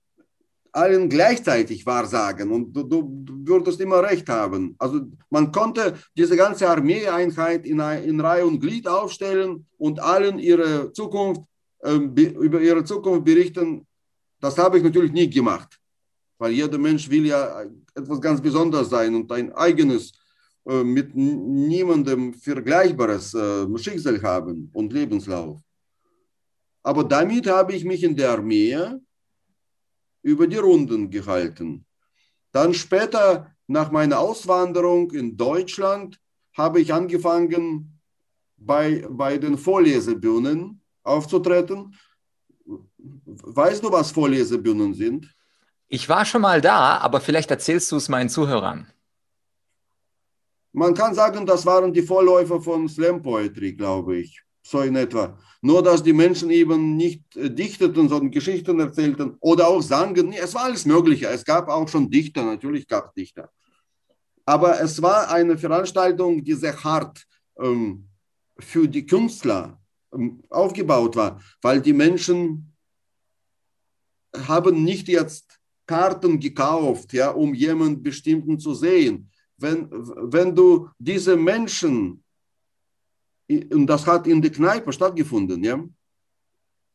allen 0.72 1.10
gleichzeitig 1.10 1.84
wahrsagen 1.84 2.50
und 2.50 2.72
du, 2.72 2.84
du, 2.84 3.24
würdest 3.46 3.82
immer 3.82 4.02
recht 4.02 4.30
haben. 4.30 4.76
Also 4.78 5.02
man 5.28 5.52
konnte 5.52 5.98
diese 6.16 6.36
ganze 6.36 6.66
Armeeeinheit 6.66 7.66
in, 7.66 7.80
in 7.80 8.20
Reihe 8.20 8.46
und 8.46 8.60
Glied 8.60 8.88
aufstellen 8.88 9.66
und 9.76 10.00
allen 10.00 10.38
ihre 10.38 10.90
Zukunft, 10.94 11.42
über 11.82 12.60
ihre 12.60 12.84
Zukunft 12.84 13.24
berichten. 13.24 13.86
Das 14.40 14.58
habe 14.58 14.78
ich 14.78 14.84
natürlich 14.84 15.12
nie 15.12 15.28
gemacht 15.28 15.78
weil 16.38 16.52
jeder 16.52 16.78
Mensch 16.78 17.10
will 17.10 17.26
ja 17.26 17.64
etwas 17.94 18.20
ganz 18.20 18.40
Besonderes 18.40 18.88
sein 18.88 19.14
und 19.14 19.30
ein 19.32 19.52
eigenes, 19.52 20.12
äh, 20.66 20.84
mit 20.84 21.14
niemandem 21.14 22.32
vergleichbares 22.32 23.34
äh, 23.34 23.78
Schicksal 23.78 24.22
haben 24.22 24.70
und 24.72 24.92
Lebenslauf. 24.92 25.60
Aber 26.82 27.04
damit 27.04 27.46
habe 27.48 27.74
ich 27.74 27.84
mich 27.84 28.02
in 28.04 28.16
der 28.16 28.30
Armee 28.30 28.78
über 30.22 30.46
die 30.46 30.56
Runden 30.56 31.10
gehalten. 31.10 31.84
Dann 32.52 32.72
später, 32.72 33.52
nach 33.66 33.90
meiner 33.90 34.18
Auswanderung 34.20 35.10
in 35.10 35.36
Deutschland, 35.36 36.18
habe 36.56 36.80
ich 36.80 36.92
angefangen, 36.92 38.00
bei, 38.56 39.06
bei 39.08 39.38
den 39.38 39.56
Vorlesebühnen 39.56 40.80
aufzutreten. 41.08 41.94
Weißt 42.96 43.82
du, 43.82 43.90
was 43.90 44.10
Vorlesebühnen 44.10 44.94
sind? 44.94 45.34
Ich 45.88 46.08
war 46.08 46.24
schon 46.24 46.42
mal 46.42 46.60
da, 46.60 46.98
aber 46.98 47.20
vielleicht 47.20 47.50
erzählst 47.50 47.90
du 47.90 47.96
es 47.96 48.08
meinen 48.08 48.28
Zuhörern. 48.28 48.86
Man 50.72 50.94
kann 50.94 51.14
sagen, 51.14 51.46
das 51.46 51.64
waren 51.64 51.92
die 51.92 52.02
Vorläufer 52.02 52.60
von 52.60 52.88
Slam 52.88 53.22
Poetry, 53.22 53.72
glaube 53.72 54.18
ich. 54.18 54.42
So 54.62 54.82
in 54.82 54.96
etwa. 54.96 55.38
Nur, 55.62 55.82
dass 55.82 56.02
die 56.02 56.12
Menschen 56.12 56.50
eben 56.50 56.96
nicht 56.96 57.36
äh, 57.36 57.50
dichteten, 57.50 58.08
sondern 58.08 58.30
Geschichten 58.30 58.78
erzählten 58.78 59.36
oder 59.40 59.66
auch 59.66 59.80
sangen. 59.80 60.32
Es 60.32 60.54
war 60.54 60.64
alles 60.64 60.84
Mögliche. 60.84 61.26
Es 61.28 61.44
gab 61.44 61.68
auch 61.68 61.88
schon 61.88 62.10
Dichter, 62.10 62.44
natürlich 62.44 62.86
gab 62.86 63.06
es 63.06 63.14
Dichter. 63.14 63.50
Aber 64.44 64.80
es 64.80 65.00
war 65.00 65.30
eine 65.30 65.56
Veranstaltung, 65.56 66.44
die 66.44 66.52
sehr 66.52 66.84
hart 66.84 67.26
ähm, 67.58 68.08
für 68.58 68.86
die 68.86 69.06
Künstler 69.06 69.80
aufgebaut 70.50 71.16
war, 71.16 71.40
weil 71.62 71.80
die 71.80 71.92
Menschen 71.92 72.72
haben 74.46 74.84
nicht 74.84 75.08
jetzt 75.08 75.58
Karten 75.86 76.38
gekauft, 76.38 77.12
ja, 77.12 77.30
um 77.30 77.54
jemanden 77.54 78.02
bestimmten 78.02 78.58
zu 78.58 78.74
sehen. 78.74 79.30
Wenn, 79.56 79.88
wenn 79.90 80.54
du 80.54 80.88
diese 80.98 81.36
Menschen, 81.36 82.22
und 83.48 83.86
das 83.86 84.06
hat 84.06 84.26
in 84.26 84.40
der 84.42 84.52
Kneipe 84.52 84.92
stattgefunden, 84.92 85.64
ja, 85.64 85.82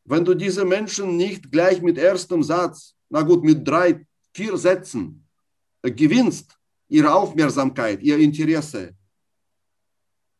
wenn 0.05 0.23
du 0.23 0.33
diese 0.33 0.65
Menschen 0.65 1.17
nicht 1.17 1.51
gleich 1.51 1.81
mit 1.81 1.97
erstem 1.97 2.43
Satz, 2.43 2.95
na 3.09 3.21
gut, 3.21 3.43
mit 3.43 3.67
drei, 3.67 4.05
vier 4.33 4.57
Sätzen 4.57 5.25
äh, 5.81 5.91
gewinnst, 5.91 6.57
ihre 6.89 7.13
Aufmerksamkeit, 7.13 8.01
ihr 8.01 8.17
Interesse, 8.17 8.95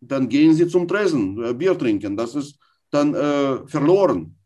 dann 0.02 0.28
gehen 0.28 0.54
sie 0.54 0.68
zum 0.68 0.88
Tresen, 0.88 1.42
äh, 1.44 1.54
Bier 1.54 1.78
trinken. 1.78 2.16
Das 2.18 2.36
ist 2.36 2.60
dann 2.94 3.14
äh, 3.14 3.68
verloren. 3.68 4.38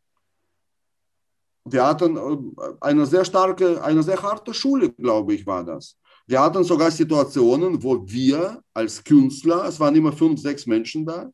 Wir 1.65 1.85
hatten 1.85 2.15
äh, 2.15 2.73
eine 2.81 3.05
sehr 3.05 3.25
starke, 3.25 3.83
eine 3.83 4.03
sehr 4.03 4.21
harte 4.21 4.53
Schule, 4.53 4.91
glaube 4.91 5.33
ich, 5.33 5.45
war 5.45 5.63
das. 5.63 5.97
Wir 6.25 6.41
hatten 6.41 6.63
sogar 6.63 6.91
Situationen, 6.91 7.81
wo 7.81 8.05
wir 8.05 8.61
als 8.73 9.03
Künstler, 9.03 9.65
es 9.65 9.79
waren 9.79 9.95
immer 9.95 10.11
fünf, 10.11 10.41
sechs 10.41 10.65
Menschen 10.65 11.05
da, 11.05 11.31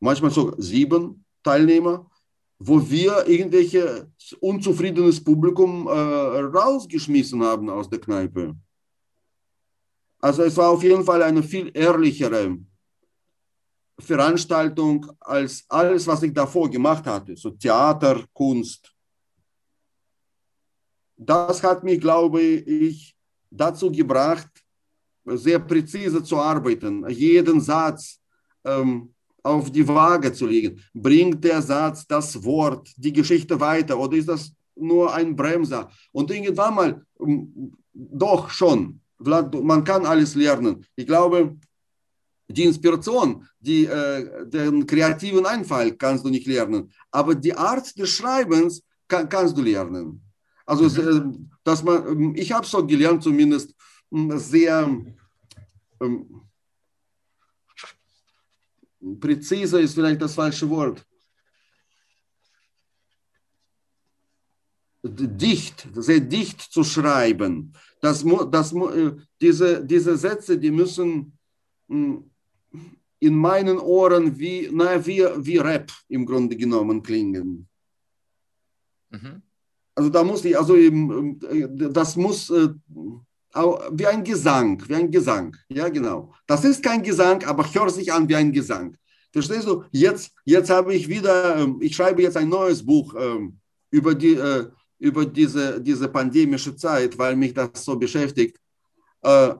manchmal 0.00 0.30
sogar 0.30 0.60
sieben 0.60 1.24
Teilnehmer, 1.42 2.10
wo 2.58 2.90
wir 2.90 3.26
irgendwelche 3.26 4.10
unzufriedenes 4.40 5.22
Publikum 5.22 5.86
äh, 5.86 5.90
rausgeschmissen 5.90 7.42
haben 7.42 7.70
aus 7.70 7.88
der 7.88 8.00
Kneipe. 8.00 8.56
Also 10.20 10.42
es 10.42 10.56
war 10.56 10.70
auf 10.70 10.82
jeden 10.82 11.04
Fall 11.04 11.22
eine 11.22 11.42
viel 11.42 11.70
ehrlichere 11.72 12.58
Veranstaltung 14.00 15.06
als 15.20 15.64
alles, 15.68 16.06
was 16.06 16.22
ich 16.22 16.32
davor 16.32 16.70
gemacht 16.70 17.04
hatte, 17.06 17.36
so 17.36 17.50
Theater, 17.50 18.24
Kunst. 18.32 18.94
Das 21.16 21.62
hat 21.62 21.82
mich, 21.82 22.00
glaube 22.00 22.40
ich, 22.40 23.16
dazu 23.50 23.90
gebracht, 23.90 24.48
sehr 25.24 25.58
präzise 25.58 26.22
zu 26.22 26.36
arbeiten, 26.36 27.08
jeden 27.08 27.60
Satz 27.60 28.20
ähm, 28.64 29.12
auf 29.42 29.70
die 29.70 29.86
Waage 29.86 30.32
zu 30.32 30.46
legen. 30.46 30.80
Bringt 30.94 31.42
der 31.42 31.60
Satz 31.60 32.06
das 32.06 32.42
Wort, 32.44 32.88
die 32.96 33.12
Geschichte 33.12 33.58
weiter 33.58 33.98
oder 33.98 34.16
ist 34.16 34.28
das 34.28 34.52
nur 34.76 35.12
ein 35.12 35.34
Bremser? 35.34 35.90
Und 36.12 36.30
irgendwann 36.30 36.74
mal, 36.74 37.06
ähm, 37.20 37.72
doch 37.92 38.48
schon, 38.50 39.00
man 39.18 39.82
kann 39.82 40.06
alles 40.06 40.34
lernen. 40.34 40.86
Ich 40.94 41.06
glaube, 41.06 41.56
die 42.48 42.64
Inspiration, 42.64 43.46
die, 43.60 43.84
äh, 43.84 44.46
den 44.48 44.86
kreativen 44.86 45.44
Einfall 45.44 45.92
kannst 45.92 46.24
du 46.24 46.30
nicht 46.30 46.46
lernen, 46.46 46.90
aber 47.10 47.34
die 47.34 47.54
Art 47.54 47.96
des 47.98 48.08
Schreibens 48.10 48.82
kann, 49.06 49.28
kannst 49.28 49.56
du 49.56 49.62
lernen. 49.62 50.22
Also, 50.64 50.84
mhm. 50.84 51.08
Äh, 51.08 51.48
dass 51.62 51.82
man, 51.82 52.06
ähm, 52.06 52.34
ich 52.36 52.50
habe 52.52 52.66
so 52.66 52.86
gelernt, 52.86 53.22
zumindest 53.22 53.74
sehr 54.10 54.88
ähm, 56.00 56.42
präzise 59.20 59.80
ist 59.80 59.94
vielleicht 59.94 60.22
das 60.22 60.34
falsche 60.34 60.68
Wort. 60.70 61.04
Dicht, 65.02 65.88
sehr 65.94 66.20
dicht 66.20 66.60
zu 66.60 66.82
schreiben. 66.82 67.72
Das, 68.00 68.24
das, 68.50 68.72
äh, 68.72 69.12
diese, 69.40 69.84
diese 69.84 70.16
Sätze, 70.16 70.58
die 70.58 70.70
müssen 70.70 71.38
hm, 71.88 72.30
in 73.20 73.34
meinen 73.34 73.78
Ohren 73.78 74.38
wie, 74.38 74.68
na, 74.72 75.04
wie, 75.04 75.24
wie 75.38 75.58
Rap 75.58 75.90
im 76.08 76.24
Grunde 76.24 76.56
genommen 76.56 77.02
klingen. 77.02 77.68
Mhm. 79.10 79.42
Also 79.94 80.10
da 80.10 80.22
muss 80.22 80.44
ich, 80.44 80.56
also 80.56 80.76
eben, 80.76 81.40
äh, 81.42 81.68
das 81.90 82.16
muss 82.16 82.50
äh, 82.50 82.68
wie 83.92 84.06
ein 84.06 84.22
Gesang, 84.22 84.80
wie 84.88 84.94
ein 84.94 85.10
Gesang. 85.10 85.56
Ja, 85.68 85.88
genau. 85.88 86.32
Das 86.46 86.64
ist 86.64 86.82
kein 86.82 87.02
Gesang, 87.02 87.42
aber 87.44 87.64
hört 87.72 87.90
sich 87.92 88.12
an 88.12 88.28
wie 88.28 88.36
ein 88.36 88.52
Gesang. 88.52 88.96
Verstehst 89.32 89.66
du? 89.66 89.84
Jetzt, 89.90 90.32
jetzt 90.44 90.70
habe 90.70 90.94
ich 90.94 91.08
wieder, 91.08 91.56
ähm, 91.56 91.78
ich 91.80 91.96
schreibe 91.96 92.22
jetzt 92.22 92.36
ein 92.36 92.48
neues 92.48 92.84
Buch 92.84 93.14
ähm, 93.18 93.58
über, 93.90 94.14
die, 94.14 94.34
äh, 94.34 94.66
über 94.98 95.26
diese, 95.26 95.80
diese 95.80 96.08
pandemische 96.08 96.76
Zeit, 96.76 97.18
weil 97.18 97.34
mich 97.36 97.52
das 97.52 97.84
so 97.84 97.96
beschäftigt. 97.96 98.58
Äh, 99.22 99.54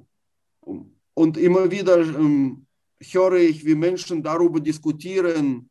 und 1.14 1.36
immer 1.36 1.68
wieder 1.70 1.98
ähm, 1.98 2.67
höre 3.00 3.34
ich, 3.34 3.64
wie 3.64 3.74
Menschen 3.74 4.22
darüber 4.22 4.60
diskutieren, 4.60 5.70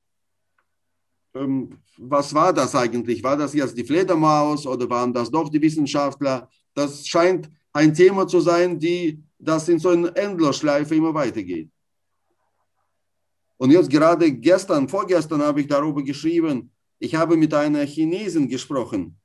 was 1.98 2.34
war 2.34 2.54
das 2.54 2.74
eigentlich? 2.76 3.24
War 3.24 3.38
das 3.38 3.54
jetzt 3.54 3.78
die 3.78 3.84
Fledermaus 3.84 4.66
oder 4.66 4.90
waren 4.90 5.14
das 5.14 5.30
doch 5.30 5.50
die 5.50 5.62
Wissenschaftler? 5.62 6.50
Das 6.74 7.08
scheint 7.08 7.50
ein 7.74 7.94
Thema 7.94 8.28
zu 8.28 8.40
sein, 8.40 8.80
die 8.80 9.22
das 9.38 9.70
in 9.70 9.80
so 9.80 9.90
einer 9.90 10.16
Endlosschleife 10.16 10.96
immer 10.96 11.14
weitergeht. 11.14 11.70
Und 13.58 13.72
jetzt 13.72 13.90
gerade 13.90 14.32
gestern, 14.32 14.88
vorgestern 14.88 15.42
habe 15.42 15.62
ich 15.62 15.68
darüber 15.68 16.04
geschrieben, 16.04 16.72
ich 17.00 17.14
habe 17.14 17.38
mit 17.38 17.54
einer 17.54 17.86
Chinesin 17.86 18.48
gesprochen. 18.48 19.20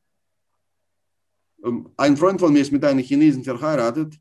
Ähm, 1.65 1.88
ein 1.97 2.17
Freund 2.17 2.41
von 2.41 2.53
mir 2.53 2.61
ist 2.61 2.73
mit 2.73 2.85
einer 2.85 3.03
Chinesin 3.03 3.45
verheiratet. 3.45 4.19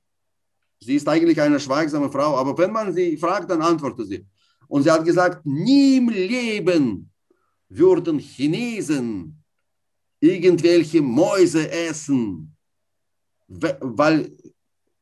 Sie 0.84 0.96
ist 0.96 1.08
eigentlich 1.08 1.40
eine 1.40 1.60
schweigsame 1.60 2.12
Frau, 2.12 2.38
aber 2.38 2.58
wenn 2.58 2.72
man 2.72 2.94
sie 2.94 3.18
fragt, 3.18 3.50
dann 3.50 3.62
antwortet 3.62 4.08
sie. 4.08 4.26
Und 4.68 4.84
sie 4.84 4.92
hat 4.92 5.06
gesagt, 5.06 5.46
nie 5.46 5.98
im 5.98 6.10
Leben 6.10 7.12
würden 7.70 8.20
Chinesen 8.20 9.44
irgendwelche 10.20 11.02
Mäuse 11.02 11.70
essen 11.72 12.52
weil 13.52 14.32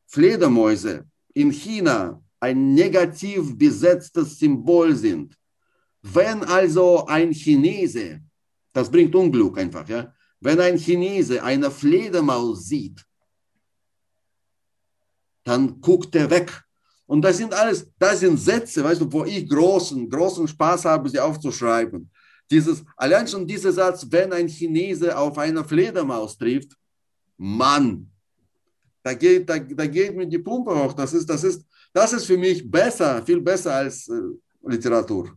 Fledermäuse 0.08 1.06
in 1.34 1.52
China 1.52 2.22
ein 2.40 2.74
negativ 2.74 3.58
besetztes 3.58 4.40
Symbol 4.40 4.96
sind. 4.96 5.38
Wenn 6.02 6.44
also 6.44 7.06
ein 7.06 7.32
Chinese, 7.32 8.22
das 8.74 8.90
bringt 8.90 9.14
Unglück 9.14 9.58
einfach, 9.58 9.88
ja, 9.88 10.14
wenn 10.40 10.60
ein 10.60 10.78
Chinese 10.78 11.44
eine 11.44 11.70
Fledermaus 11.70 12.66
sieht, 12.66 13.06
dann 15.50 15.82
guckt 15.82 16.16
er 16.16 16.30
weg. 16.30 16.50
Und 17.08 17.24
das 17.24 17.38
sind 17.38 17.54
alles, 17.54 17.88
das 17.98 18.20
sind 18.20 18.38
Sätze, 18.38 18.84
weißt 18.84 19.02
du, 19.02 19.12
wo 19.12 19.26
ich 19.26 19.50
großen, 19.50 20.08
großen 20.08 20.48
Spaß 20.48 20.86
habe, 20.86 21.10
sie 21.10 21.20
aufzuschreiben. 21.20 22.10
Dieses, 22.52 22.84
allein 22.96 23.28
schon 23.28 23.48
dieser 23.48 23.72
Satz, 23.72 24.06
wenn 24.10 24.32
ein 24.32 24.48
Chinese 24.48 25.18
auf 25.18 25.38
eine 25.40 25.64
Fledermaus 25.64 26.38
trifft, 26.38 26.72
Mann, 27.38 28.12
da 29.02 29.14
geht, 29.14 29.50
da, 29.50 29.58
da 29.58 29.88
geht 29.88 30.16
mir 30.16 30.28
die 30.28 30.38
Pumpe 30.38 30.72
hoch. 30.72 30.94
Das 30.94 31.14
ist, 31.14 31.28
das, 31.28 31.44
ist, 31.44 31.66
das 31.94 32.14
ist 32.14 32.26
für 32.26 32.38
mich 32.38 32.70
besser, 32.70 33.24
viel 33.26 33.42
besser 33.42 33.74
als 33.74 34.08
äh, 34.08 34.22
Literatur. 34.68 35.36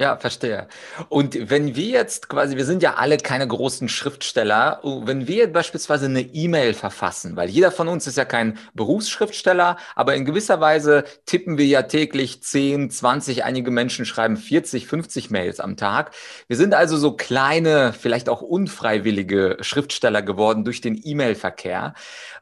Ja, 0.00 0.16
verstehe. 0.16 0.68
Und 1.08 1.50
wenn 1.50 1.74
wir 1.74 1.86
jetzt 1.86 2.28
quasi, 2.28 2.56
wir 2.56 2.64
sind 2.64 2.84
ja 2.84 2.94
alle 2.94 3.16
keine 3.16 3.48
großen 3.48 3.88
Schriftsteller, 3.88 4.78
wenn 4.84 5.26
wir 5.26 5.52
beispielsweise 5.52 6.06
eine 6.06 6.20
E-Mail 6.20 6.72
verfassen, 6.72 7.34
weil 7.34 7.48
jeder 7.50 7.72
von 7.72 7.88
uns 7.88 8.06
ist 8.06 8.16
ja 8.16 8.24
kein 8.24 8.58
Berufsschriftsteller, 8.74 9.76
aber 9.96 10.14
in 10.14 10.24
gewisser 10.24 10.60
Weise 10.60 11.02
tippen 11.26 11.58
wir 11.58 11.66
ja 11.66 11.82
täglich 11.82 12.44
10, 12.44 12.90
20, 12.92 13.42
einige 13.42 13.72
Menschen 13.72 14.04
schreiben 14.04 14.36
40, 14.36 14.86
50 14.86 15.30
Mails 15.30 15.58
am 15.58 15.76
Tag. 15.76 16.12
Wir 16.46 16.56
sind 16.56 16.74
also 16.74 16.96
so 16.96 17.16
kleine, 17.16 17.92
vielleicht 17.92 18.28
auch 18.28 18.40
unfreiwillige 18.40 19.56
Schriftsteller 19.62 20.22
geworden 20.22 20.62
durch 20.64 20.80
den 20.80 21.00
E-Mail-Verkehr. 21.02 21.94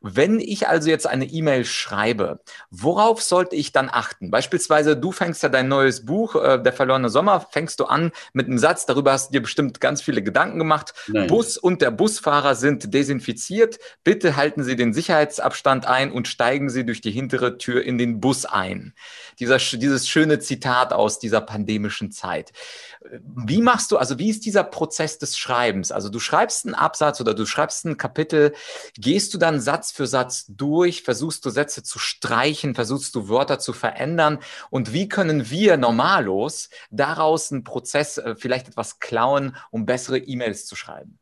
Wenn 0.02 0.40
ich 0.40 0.68
also 0.68 0.90
jetzt 0.90 1.06
eine 1.06 1.24
E-Mail 1.24 1.64
schreibe, 1.64 2.40
worauf 2.70 3.22
sollte 3.22 3.56
ich 3.56 3.72
dann 3.72 3.88
achten? 3.90 4.30
Beispielsweise, 4.30 4.94
du 4.94 5.10
fängst 5.10 5.42
ja 5.42 5.48
dein 5.48 5.68
neues 5.68 6.04
Buch, 6.04 6.34
äh, 6.36 6.62
Der 6.62 6.72
verlorene 6.74 7.08
Sommer, 7.08 7.45
fängst 7.50 7.80
du 7.80 7.84
an 7.84 8.12
mit 8.32 8.46
einem 8.46 8.58
Satz, 8.58 8.86
darüber 8.86 9.12
hast 9.12 9.28
du 9.28 9.32
dir 9.32 9.42
bestimmt 9.42 9.80
ganz 9.80 10.02
viele 10.02 10.22
Gedanken 10.22 10.58
gemacht. 10.58 10.94
Nein. 11.08 11.26
Bus 11.26 11.56
und 11.56 11.82
der 11.82 11.90
Busfahrer 11.90 12.54
sind 12.54 12.92
desinfiziert. 12.92 13.78
Bitte 14.04 14.36
halten 14.36 14.64
Sie 14.64 14.76
den 14.76 14.92
Sicherheitsabstand 14.92 15.86
ein 15.86 16.12
und 16.12 16.28
steigen 16.28 16.70
Sie 16.70 16.84
durch 16.84 17.00
die 17.00 17.10
hintere 17.10 17.58
Tür 17.58 17.82
in 17.82 17.98
den 17.98 18.20
Bus 18.20 18.44
ein. 18.44 18.94
Dieser, 19.38 19.58
dieses 19.58 20.08
schöne 20.08 20.38
Zitat 20.38 20.92
aus 20.92 21.18
dieser 21.18 21.40
pandemischen 21.40 22.10
Zeit. 22.12 22.52
Wie 23.10 23.62
machst 23.62 23.92
du, 23.92 23.98
also 23.98 24.18
wie 24.18 24.30
ist 24.30 24.44
dieser 24.44 24.64
Prozess 24.64 25.18
des 25.18 25.38
Schreibens? 25.38 25.92
Also 25.92 26.08
du 26.08 26.18
schreibst 26.18 26.64
einen 26.64 26.74
Absatz 26.74 27.20
oder 27.20 27.34
du 27.34 27.46
schreibst 27.46 27.84
ein 27.84 27.96
Kapitel, 27.96 28.52
gehst 28.94 29.32
du 29.34 29.38
dann 29.38 29.60
Satz 29.60 29.92
für 29.92 30.06
Satz 30.06 30.46
durch, 30.48 31.02
versuchst 31.02 31.44
du 31.44 31.50
Sätze 31.50 31.82
zu 31.82 31.98
streichen, 31.98 32.74
versuchst 32.74 33.14
du 33.14 33.28
Wörter 33.28 33.58
zu 33.58 33.72
verändern 33.72 34.38
und 34.70 34.92
wie 34.92 35.08
können 35.08 35.50
wir 35.50 35.76
normalos 35.76 36.68
daraus 36.90 37.35
einen 37.52 37.64
Prozess 37.64 38.18
äh, 38.18 38.34
vielleicht 38.36 38.68
etwas 38.68 38.98
klauen, 38.98 39.56
um 39.70 39.86
bessere 39.86 40.18
E-Mails 40.18 40.66
zu 40.66 40.76
schreiben? 40.76 41.18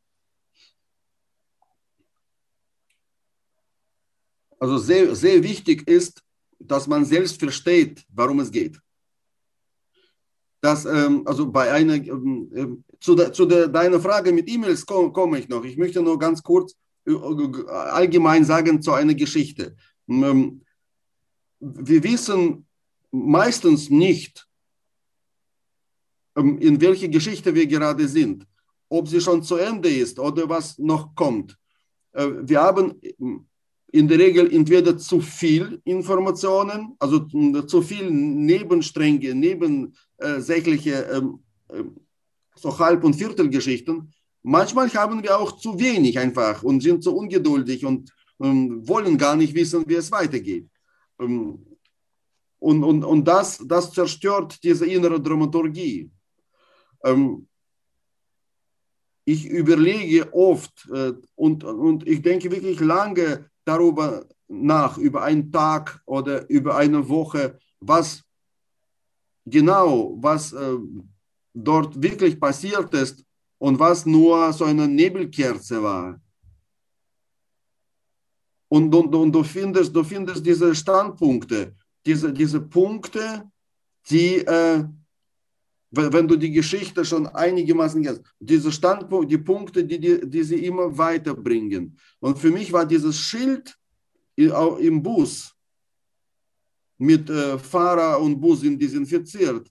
Also 4.59 4.79
sehr, 4.79 5.15
sehr 5.15 5.43
wichtig 5.43 5.87
ist, 5.89 6.23
dass 6.59 6.87
man 6.87 7.05
selbst 7.05 7.39
versteht, 7.39 8.05
warum 8.09 8.41
es 8.41 8.51
geht 8.51 8.81
dass, 10.65 10.87
ähm, 10.87 11.23
also 11.27 11.51
bei 11.51 11.71
einer, 11.71 11.97
ähm, 11.97 12.51
ähm, 12.55 12.85
zu, 12.99 13.15
de, 13.15 13.31
zu 13.33 13.45
de, 13.45 13.69
deiner 13.69 14.01
Frage 14.01 14.33
mit 14.33 14.49
E-Mails 14.49 14.87
komme 14.87 15.13
komm 15.13 15.35
ich 15.35 15.47
noch. 15.47 15.63
Ich 15.63 15.77
möchte 15.77 16.01
nur 16.03 16.19
ganz 16.19 16.43
kurz 16.43 16.75
äh, 17.07 17.15
allgemein 17.69 18.47
sagen 18.47 18.81
zu 18.81 18.93
einer 18.93 19.13
Geschichte. 19.13 19.77
Ähm, 20.09 20.63
wir 21.61 22.03
wissen 22.03 22.67
meistens 23.11 23.91
nicht, 23.91 24.47
in 26.37 26.81
welcher 26.81 27.09
Geschichte 27.09 27.55
wir 27.55 27.67
gerade 27.67 28.09
sind, 28.09 28.47
ob 28.89 29.09
sie 29.09 29.21
schon 29.21 29.43
zu 29.43 29.57
Ende 29.57 29.89
ist 29.89 30.19
oder 30.19 30.49
was 30.49 30.79
noch 30.79 31.15
kommt. 31.15 31.57
Äh, 32.13 32.29
wir 32.43 32.61
haben 32.61 33.01
in 33.95 34.09
der 34.09 34.19
Regel 34.19 34.53
entweder 34.53 34.99
zu 34.99 35.21
viel 35.21 35.81
Informationen, 35.85 36.97
also 36.99 37.21
zu 37.63 37.81
viel 37.81 38.11
Nebenstränge, 38.11 39.35
nebensächliche 39.35 40.95
ähm, 41.13 41.39
ähm, 41.71 41.95
so 42.57 42.77
Halb- 42.77 43.05
und 43.05 43.15
Viertelgeschichten. 43.15 44.13
Manchmal 44.43 44.93
haben 44.95 45.23
wir 45.23 45.39
auch 45.39 45.53
zu 45.53 45.79
wenig 45.79 46.19
einfach 46.19 46.63
und 46.65 46.83
sind 46.83 47.05
zu 47.05 47.17
ungeduldig 47.17 47.87
und 47.87 48.13
ähm, 48.43 48.87
wollen 48.87 49.17
gar 49.17 49.37
nicht 49.37 49.55
wissen, 49.55 49.85
wie 49.87 49.95
es 49.95 50.11
weitergeht. 50.11 50.69
Ähm, 51.21 51.65
und 52.59 52.83
und, 52.83 53.05
und 53.05 53.25
das, 53.29 53.63
das 53.65 53.93
zerstört 53.93 54.59
diese 54.65 54.87
innere 54.87 55.21
Dramaturgie. 55.21 56.11
Ähm, 57.05 57.47
ich 59.25 59.47
überlege 59.47 60.33
oft 60.35 60.89
äh, 60.91 61.13
und, 61.35 61.65
und 61.65 62.07
ich 62.07 62.23
denke 62.23 62.51
wirklich 62.51 62.81
lange 62.81 63.51
darüber 63.65 64.27
nach, 64.49 64.99
über 64.99 65.23
einen 65.23 65.51
Tag 65.51 66.03
oder 66.05 66.49
über 66.51 66.77
eine 66.77 67.09
Woche, 67.09 67.59
was 67.81 68.23
genau, 69.47 70.17
was 70.21 70.53
äh, 70.53 70.77
dort 71.55 72.03
wirklich 72.03 72.39
passiert 72.39 72.93
ist 72.95 73.25
und 73.59 73.79
was 73.79 74.05
nur 74.05 74.53
so 74.53 74.65
eine 74.65 74.87
Nebelkerze 74.89 75.83
war. 75.83 76.21
Und, 78.69 78.95
und, 78.95 79.15
und 79.15 79.33
du, 79.33 79.45
findest, 79.45 79.95
du 79.95 80.03
findest 80.03 80.45
diese 80.45 80.75
Standpunkte, 80.75 81.75
diese, 82.05 82.33
diese 82.33 82.61
Punkte, 82.61 83.51
die, 84.11 84.39
äh, 84.39 84.85
wenn 85.97 86.29
du 86.29 86.37
die 86.37 86.51
Geschichte 86.51 87.05
schon 87.05 87.27
einigermaßen 87.27 88.03
kennst, 88.03 88.23
diese 88.39 88.71
Standpunkte, 88.73 89.29
die 89.29 89.43
Punkte, 89.43 89.85
die, 89.85 89.99
die, 89.99 90.29
die 90.29 90.43
sie 90.43 90.65
immer 90.67 90.97
weiterbringen. 90.97 91.99
Und 92.21 92.39
für 92.39 92.51
mich 92.51 92.73
war 92.73 92.87
dieses 92.87 93.19
Schild 93.19 93.77
im 94.37 95.03
Bus 95.03 95.55
mit 96.99 97.29
äh, 97.29 97.59
Fahrer 97.59 98.21
und 98.21 98.41
Bus 98.41 98.61
sind 98.61 98.81
desinfiziert. 98.81 99.71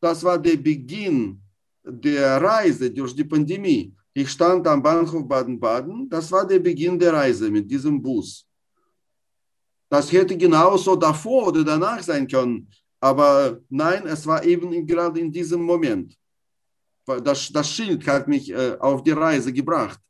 Das 0.00 0.22
war 0.22 0.38
der 0.38 0.56
Beginn 0.56 1.40
der 1.84 2.40
Reise 2.40 2.90
durch 2.90 3.14
die 3.14 3.24
Pandemie. 3.24 3.94
Ich 4.12 4.30
stand 4.30 4.66
am 4.66 4.82
Bahnhof 4.82 5.26
Baden-Baden. 5.26 6.08
Das 6.08 6.30
war 6.32 6.46
der 6.46 6.58
Beginn 6.58 6.98
der 6.98 7.12
Reise 7.12 7.50
mit 7.50 7.70
diesem 7.70 8.00
Bus. 8.00 8.44
Das 9.88 10.10
hätte 10.12 10.36
genauso 10.36 10.96
davor 10.96 11.48
oder 11.48 11.64
danach 11.64 12.02
sein 12.02 12.26
können. 12.26 12.68
Aber 13.00 13.60
nein, 13.68 14.06
es 14.06 14.26
war 14.26 14.44
eben 14.44 14.86
gerade 14.86 15.20
in 15.20 15.30
diesem 15.30 15.62
Moment. 15.62 16.16
Das, 17.06 17.50
das 17.50 17.70
Schild 17.70 18.06
hat 18.06 18.28
mich 18.28 18.50
äh, 18.50 18.76
auf 18.78 19.02
die 19.02 19.12
Reise 19.12 19.52
gebracht. 19.52 20.00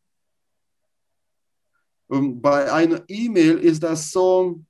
Und 2.09 2.41
bei 2.41 2.73
einer 2.73 3.05
E-Mail 3.07 3.59
ist 3.59 3.83
das 3.83 4.11
so, 4.11 4.65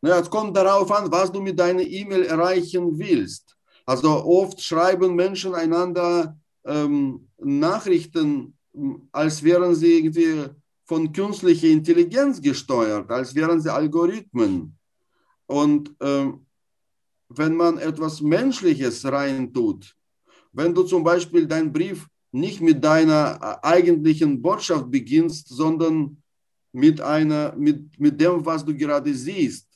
Na, 0.00 0.20
es 0.20 0.30
kommt 0.30 0.56
darauf 0.56 0.90
an, 0.92 1.10
was 1.10 1.32
du 1.32 1.40
mit 1.40 1.58
deiner 1.58 1.82
E-Mail 1.82 2.24
erreichen 2.24 2.98
willst. 2.98 3.56
Also 3.84 4.24
oft 4.24 4.60
schreiben 4.62 5.14
Menschen 5.14 5.54
einander 5.54 6.38
ähm, 6.64 7.28
Nachrichten, 7.38 8.56
als 9.10 9.42
wären 9.42 9.74
sie 9.74 9.98
irgendwie 9.98 10.50
von 10.88 11.12
künstlicher 11.12 11.68
Intelligenz 11.68 12.40
gesteuert, 12.40 13.10
als 13.10 13.34
wären 13.34 13.60
sie 13.60 13.70
Algorithmen. 13.70 14.74
Und 15.46 15.94
ähm, 16.00 16.46
wenn 17.28 17.54
man 17.54 17.76
etwas 17.76 18.22
Menschliches 18.22 19.04
reintut, 19.04 19.94
wenn 20.50 20.74
du 20.74 20.82
zum 20.84 21.04
Beispiel 21.04 21.46
deinen 21.46 21.70
Brief 21.70 22.08
nicht 22.32 22.62
mit 22.62 22.82
deiner 22.82 23.38
äh, 23.62 23.66
eigentlichen 23.66 24.40
Botschaft 24.40 24.90
beginnst, 24.90 25.48
sondern 25.48 26.22
mit, 26.72 27.02
einer, 27.02 27.54
mit, 27.54 28.00
mit 28.00 28.18
dem, 28.18 28.44
was 28.44 28.64
du 28.64 28.74
gerade 28.74 29.12
siehst, 29.12 29.68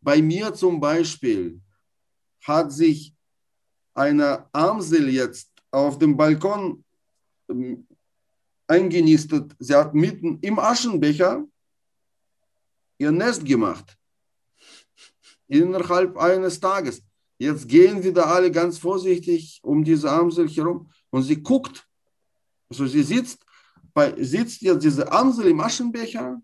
bei 0.00 0.22
mir 0.22 0.54
zum 0.54 0.80
Beispiel 0.80 1.60
hat 2.40 2.72
sich 2.72 3.14
eine 3.92 4.46
Amsel 4.52 5.10
jetzt 5.10 5.50
auf 5.70 5.98
dem 5.98 6.16
Balkon 6.16 6.82
ähm, 7.50 7.86
eingenistet. 8.70 9.54
Sie 9.58 9.74
hat 9.74 9.94
mitten 9.94 10.38
im 10.40 10.58
Aschenbecher 10.58 11.44
ihr 12.98 13.12
Nest 13.12 13.44
gemacht. 13.44 13.96
Innerhalb 15.48 16.16
eines 16.16 16.60
Tages. 16.60 17.02
Jetzt 17.38 17.68
gehen 17.68 18.02
wieder 18.04 18.26
alle 18.26 18.50
ganz 18.50 18.78
vorsichtig 18.78 19.60
um 19.62 19.82
diese 19.82 20.10
Amsel 20.10 20.48
herum 20.48 20.90
und 21.10 21.22
sie 21.22 21.42
guckt. 21.42 21.86
Also 22.68 22.86
sie 22.86 23.02
sitzt, 23.02 23.44
bei, 23.92 24.14
sitzt 24.22 24.62
jetzt 24.62 24.84
diese 24.84 25.10
Amsel 25.10 25.46
im 25.48 25.60
Aschenbecher 25.60 26.40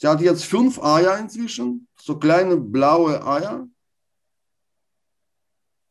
Sie 0.00 0.06
hat 0.06 0.20
jetzt 0.20 0.44
fünf 0.44 0.80
Eier 0.80 1.18
inzwischen, 1.18 1.88
so 2.00 2.16
kleine 2.16 2.56
blaue 2.56 3.26
Eier. 3.26 3.68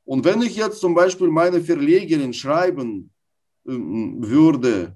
Und 0.06 0.23
wenn 0.23 0.41
ich 0.41 0.56
jetzt 0.56 0.80
zum 0.80 0.95
Beispiel 0.95 1.28
meine 1.28 1.62
Verlegerin 1.62 2.34
schreiben 2.34 3.13
würde, 3.67 4.95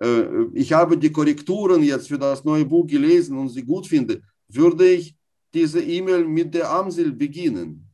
äh, 0.00 0.44
ich 0.52 0.72
habe 0.72 0.96
die 0.96 1.10
Korrekturen 1.10 1.82
jetzt 1.82 2.08
für 2.08 2.18
das 2.18 2.44
neue 2.44 2.64
Buch 2.64 2.86
gelesen 2.86 3.38
und 3.38 3.48
sie 3.48 3.62
gut 3.62 3.86
finde, 3.86 4.22
würde 4.48 4.88
ich 4.88 5.16
diese 5.52 5.82
E-Mail 5.82 6.24
mit 6.26 6.54
der 6.54 6.70
Amsel 6.70 7.12
beginnen. 7.12 7.88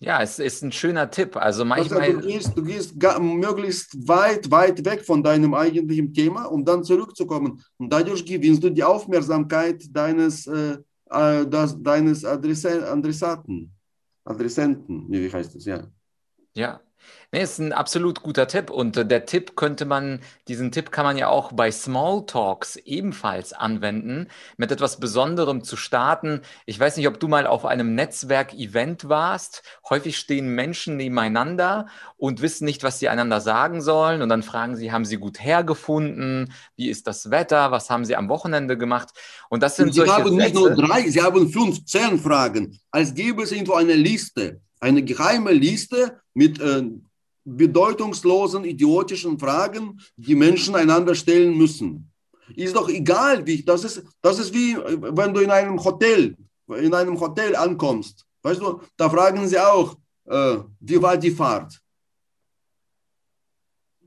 Ja, 0.00 0.20
es 0.20 0.40
ist 0.40 0.62
ein 0.64 0.72
schöner 0.72 1.08
Tipp. 1.08 1.36
Also 1.36 1.64
manchmal. 1.64 2.00
Also 2.00 2.20
du 2.20 2.26
gehst, 2.26 2.52
du 2.56 2.64
gehst 2.64 2.96
möglichst 3.20 3.96
weit, 4.08 4.50
weit 4.50 4.84
weg 4.84 5.04
von 5.04 5.22
deinem 5.22 5.54
eigentlichen 5.54 6.12
Thema, 6.12 6.46
um 6.46 6.64
dann 6.64 6.82
zurückzukommen. 6.82 7.62
Und 7.78 7.92
dadurch 7.92 8.26
gewinnst 8.26 8.64
du 8.64 8.70
die 8.70 8.82
Aufmerksamkeit 8.82 9.84
deines, 9.94 10.48
äh, 10.48 10.78
äh 11.08 11.46
das, 11.46 11.80
deines 11.80 12.24
Adressaten. 12.24 13.72
Adressenten, 14.24 15.06
wie 15.08 15.32
heißt 15.32 15.54
das, 15.54 15.64
ja. 15.66 15.86
Ja, 16.54 16.80
Nee, 17.34 17.42
ist 17.42 17.58
ein 17.58 17.72
absolut 17.72 18.22
guter 18.22 18.46
Tipp. 18.46 18.68
Und 18.68 18.96
äh, 18.96 19.06
der 19.06 19.24
Tipp 19.24 19.56
könnte 19.56 19.86
man, 19.86 20.20
diesen 20.48 20.70
Tipp 20.70 20.90
kann 20.90 21.04
man 21.06 21.16
ja 21.16 21.28
auch 21.28 21.52
bei 21.52 21.70
Smalltalks 21.70 22.76
ebenfalls 22.76 23.54
anwenden, 23.54 24.28
mit 24.58 24.70
etwas 24.70 25.00
Besonderem 25.00 25.64
zu 25.64 25.76
starten. 25.76 26.42
Ich 26.66 26.78
weiß 26.78 26.96
nicht, 26.98 27.08
ob 27.08 27.18
du 27.18 27.28
mal 27.28 27.46
auf 27.46 27.64
einem 27.64 27.94
Netzwerk-Event 27.94 29.08
warst. 29.08 29.62
Häufig 29.88 30.18
stehen 30.18 30.48
Menschen 30.48 30.98
nebeneinander 30.98 31.86
und 32.18 32.42
wissen 32.42 32.66
nicht, 32.66 32.82
was 32.82 32.98
sie 32.98 33.08
einander 33.08 33.40
sagen 33.40 33.80
sollen. 33.80 34.20
Und 34.20 34.28
dann 34.28 34.42
fragen 34.42 34.76
sie, 34.76 34.92
haben 34.92 35.06
sie 35.06 35.16
gut 35.16 35.42
hergefunden? 35.42 36.52
Wie 36.76 36.90
ist 36.90 37.06
das 37.06 37.30
Wetter? 37.30 37.70
Was 37.70 37.88
haben 37.88 38.04
sie 38.04 38.14
am 38.14 38.28
Wochenende 38.28 38.76
gemacht? 38.76 39.08
Und 39.48 39.62
das 39.62 39.76
sind 39.76 39.86
und 39.86 39.92
sie 39.92 40.00
solche 40.00 40.12
haben 40.12 40.36
nicht 40.36 40.54
nur 40.54 40.74
drei, 40.74 41.08
sie 41.08 41.22
haben 41.22 41.48
15 41.48 42.18
Fragen. 42.18 42.78
Als 42.90 43.14
gäbe 43.14 43.42
es 43.42 43.52
irgendwo 43.52 43.72
eine 43.72 43.94
Liste 43.94 44.60
eine 44.82 45.02
geheime 45.02 45.52
Liste 45.52 46.20
mit 46.34 46.60
äh, 46.60 46.82
bedeutungslosen, 47.44 48.64
idiotischen 48.64 49.38
Fragen, 49.38 50.00
die 50.16 50.34
Menschen 50.34 50.74
einander 50.74 51.14
stellen 51.14 51.56
müssen. 51.56 52.10
Ist 52.56 52.74
doch 52.74 52.88
egal, 52.88 53.46
wie 53.46 53.62
das 53.62 53.84
ist. 53.84 54.02
Das 54.20 54.38
ist 54.38 54.52
wie, 54.52 54.76
wenn 54.76 55.32
du 55.32 55.40
in 55.40 55.50
einem 55.50 55.82
Hotel, 55.82 56.36
in 56.68 56.92
einem 56.92 57.18
Hotel 57.18 57.54
ankommst. 57.56 58.26
Weißt 58.42 58.60
du, 58.60 58.80
da 58.96 59.08
fragen 59.08 59.46
sie 59.46 59.58
auch, 59.58 59.96
äh, 60.26 60.58
wie 60.80 61.00
war 61.00 61.16
die 61.16 61.30
Fahrt? 61.30 61.80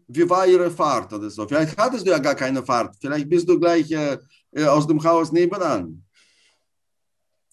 Wie 0.08 0.30
war 0.30 0.46
Ihre 0.46 0.70
Fahrt 0.70 1.12
oder 1.14 1.30
so? 1.30 1.48
Vielleicht 1.48 1.76
hattest 1.78 2.06
du 2.06 2.12
ja 2.12 2.20
gar 2.20 2.36
keine 2.36 2.62
Fahrt. 2.62 2.96
Vielleicht 3.00 3.28
bist 3.28 3.50
du 3.50 3.60
gleich 3.60 3.90
äh, 3.92 4.18
äh 4.52 4.66
aus 4.66 4.86
dem 4.86 5.04
Haus 5.04 5.32
nebenan. 5.32 6.04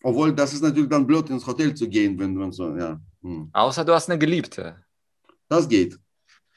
Obwohl, 0.02 0.34
das 0.34 0.52
ist 0.52 0.62
natürlich 0.62 0.90
dann 0.90 1.06
blöd, 1.06 1.30
ins 1.30 1.46
Hotel 1.46 1.72
zu 1.74 1.88
gehen, 1.88 2.18
wenn 2.18 2.34
man 2.34 2.52
so, 2.52 2.76
ja. 2.76 3.00
Hm. 3.22 3.50
Außer 3.52 3.84
du 3.84 3.94
hast 3.94 4.10
eine 4.10 4.18
Geliebte. 4.18 4.84
Das 5.48 5.68
geht. 5.68 5.98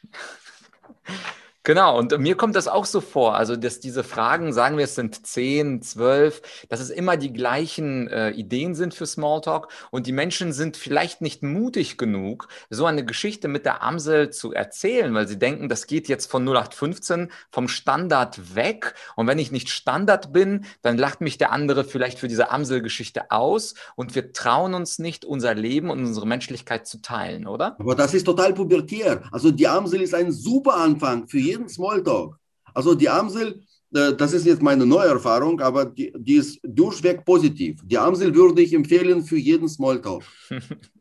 Genau, 1.66 1.98
und 1.98 2.16
mir 2.20 2.38
kommt 2.38 2.56
das 2.56 2.68
auch 2.68 2.86
so 2.86 3.02
vor, 3.02 3.34
also 3.36 3.56
dass 3.56 3.80
diese 3.80 4.04
Fragen, 4.04 4.54
sagen 4.54 4.78
wir, 4.78 4.84
es 4.84 4.94
sind 4.94 5.26
zehn, 5.26 5.82
zwölf, 5.82 6.44
dass 6.70 6.80
es 6.80 6.92
immer 6.92 7.18
die 7.18 7.34
gleichen 7.34 8.08
äh, 8.08 8.30
Ideen 8.30 8.76
sind 8.76 8.94
für 8.94 9.08
Smalltalk 9.08 9.70
und 9.90 10.06
die 10.06 10.12
Menschen 10.12 10.54
sind 10.54 10.78
vielleicht 10.78 11.22
nicht 11.22 11.42
mutig 11.42 11.98
genug, 11.98 12.50
so 12.70 12.86
eine 12.86 13.04
Geschichte 13.04 13.48
mit 13.48 13.66
der 13.66 13.82
Amsel 13.82 14.30
zu 14.30 14.54
erzählen, 14.54 15.12
weil 15.16 15.28
sie 15.28 15.40
denken, 15.40 15.68
das 15.68 15.88
geht 15.88 16.08
jetzt 16.08 16.30
von 16.30 16.48
0815 16.48 17.32
vom 17.50 17.68
Standard 17.68 18.56
weg 18.56 18.94
und 19.16 19.26
wenn 19.26 19.40
ich 19.40 19.52
nicht 19.52 19.70
Standard 19.70 20.32
bin, 20.32 20.66
dann 20.84 21.00
lacht 21.00 21.22
mich 21.22 21.40
der 21.40 21.52
andere 21.52 21.84
vielleicht 21.84 22.20
für 22.20 22.28
diese 22.28 22.52
Amselgeschichte 22.52 23.32
aus 23.32 23.74
und 23.96 24.14
wir 24.14 24.34
trauen 24.34 24.76
uns 24.76 25.00
nicht, 25.00 25.26
unser 25.26 25.56
Leben 25.56 25.90
und 25.90 26.06
unsere 26.06 26.28
Menschlichkeit 26.28 26.86
zu 26.86 27.02
teilen, 27.02 27.48
oder? 27.48 27.76
Aber 27.80 27.96
das 27.96 28.14
ist 28.14 28.26
total 28.26 28.54
pubertär. 28.54 29.24
Also 29.32 29.50
die 29.50 29.68
Amsel 29.68 30.02
ist 30.02 30.14
ein 30.14 30.32
super 30.32 30.76
Anfang 30.76 31.28
für 31.28 31.40
jeden 31.40 31.55
jeden 31.56 31.70
Smalltalk. 31.70 32.38
Also 32.74 32.94
die 32.94 33.10
Amsel, 33.10 33.62
äh, 33.94 34.14
das 34.14 34.34
ist 34.34 34.46
jetzt 34.46 34.62
meine 34.62 34.86
neue 34.86 35.10
Erfahrung, 35.10 35.62
aber 35.62 35.86
die, 35.86 36.12
die 36.16 36.36
ist 36.36 36.60
durchweg 36.64 37.26
positiv. 37.26 37.82
Die 37.84 37.98
Amsel 37.98 38.34
würde 38.36 38.62
ich 38.62 38.74
empfehlen 38.74 39.24
für 39.24 39.38
jeden 39.38 39.68
Smalltalk. 39.70 40.24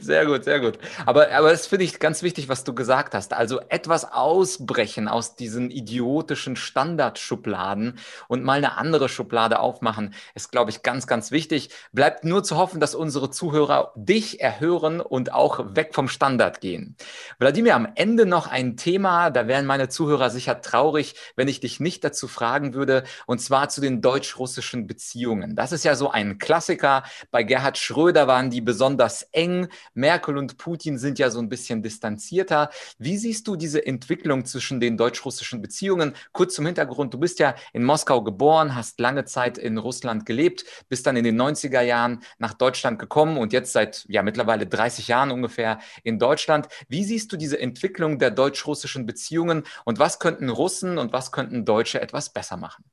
Sehr 0.00 0.26
gut, 0.26 0.44
sehr 0.44 0.60
gut. 0.60 0.78
Aber, 1.06 1.30
aber 1.32 1.50
das 1.50 1.66
finde 1.66 1.84
ich 1.84 1.98
ganz 1.98 2.22
wichtig, 2.22 2.48
was 2.48 2.64
du 2.64 2.74
gesagt 2.74 3.14
hast. 3.14 3.32
Also 3.32 3.60
etwas 3.68 4.12
ausbrechen 4.12 5.08
aus 5.08 5.36
diesen 5.36 5.70
idiotischen 5.70 6.56
Standardschubladen 6.56 7.98
und 8.28 8.44
mal 8.44 8.58
eine 8.58 8.76
andere 8.76 9.08
Schublade 9.08 9.58
aufmachen, 9.58 10.14
ist, 10.34 10.52
glaube 10.52 10.70
ich, 10.70 10.82
ganz, 10.82 11.06
ganz 11.06 11.30
wichtig. 11.30 11.70
Bleibt 11.92 12.24
nur 12.24 12.42
zu 12.44 12.56
hoffen, 12.56 12.80
dass 12.80 12.94
unsere 12.94 13.30
Zuhörer 13.30 13.92
dich 13.96 14.40
erhören 14.40 15.00
und 15.00 15.32
auch 15.32 15.74
weg 15.74 15.94
vom 15.94 16.08
Standard 16.08 16.60
gehen. 16.60 16.96
Wladimir, 17.38 17.74
am 17.74 17.88
Ende 17.94 18.26
noch 18.26 18.46
ein 18.46 18.76
Thema, 18.76 19.30
da 19.30 19.46
wären 19.46 19.66
meine 19.66 19.88
Zuhörer 19.88 20.30
sicher 20.30 20.60
traurig, 20.60 21.14
wenn 21.36 21.48
ich 21.48 21.60
dich 21.60 21.80
nicht 21.80 22.04
dazu 22.04 22.28
fragen 22.28 22.74
würde, 22.74 23.04
und 23.26 23.40
zwar 23.40 23.68
zu 23.68 23.80
den 23.80 24.02
deutsch-russischen 24.02 24.86
Beziehungen. 24.86 25.56
Das 25.56 25.72
ist 25.72 25.84
ja 25.84 25.94
so 25.94 26.10
ein 26.10 26.38
Klassiker. 26.38 27.02
Bei 27.30 27.42
Gerhard 27.42 27.78
Schröder 27.78 28.26
waren 28.26 28.50
die 28.50 28.60
besonders 28.60 29.19
eng. 29.32 29.68
Merkel 29.94 30.38
und 30.38 30.56
Putin 30.56 30.98
sind 30.98 31.18
ja 31.18 31.30
so 31.30 31.38
ein 31.38 31.48
bisschen 31.48 31.82
distanzierter. 31.82 32.70
Wie 32.98 33.16
siehst 33.16 33.46
du 33.48 33.56
diese 33.56 33.84
Entwicklung 33.86 34.44
zwischen 34.44 34.80
den 34.80 34.96
deutsch-russischen 34.96 35.62
Beziehungen? 35.62 36.14
Kurz 36.32 36.54
zum 36.54 36.66
Hintergrund, 36.66 37.14
du 37.14 37.18
bist 37.18 37.38
ja 37.38 37.54
in 37.72 37.84
Moskau 37.84 38.22
geboren, 38.22 38.74
hast 38.74 39.00
lange 39.00 39.24
Zeit 39.24 39.58
in 39.58 39.78
Russland 39.78 40.26
gelebt, 40.26 40.64
bist 40.88 41.06
dann 41.06 41.16
in 41.16 41.24
den 41.24 41.40
90er 41.40 41.82
Jahren 41.82 42.22
nach 42.38 42.54
Deutschland 42.54 42.98
gekommen 42.98 43.38
und 43.38 43.52
jetzt 43.52 43.72
seit 43.72 44.04
ja 44.08 44.22
mittlerweile 44.22 44.66
30 44.66 45.08
Jahren 45.08 45.30
ungefähr 45.30 45.78
in 46.02 46.18
Deutschland. 46.18 46.68
Wie 46.88 47.04
siehst 47.04 47.32
du 47.32 47.36
diese 47.36 47.60
Entwicklung 47.60 48.18
der 48.18 48.30
deutsch-russischen 48.30 49.06
Beziehungen 49.06 49.64
und 49.84 49.98
was 49.98 50.18
könnten 50.18 50.48
Russen 50.48 50.98
und 50.98 51.12
was 51.12 51.32
könnten 51.32 51.64
Deutsche 51.64 52.00
etwas 52.00 52.32
besser 52.32 52.56
machen? 52.56 52.84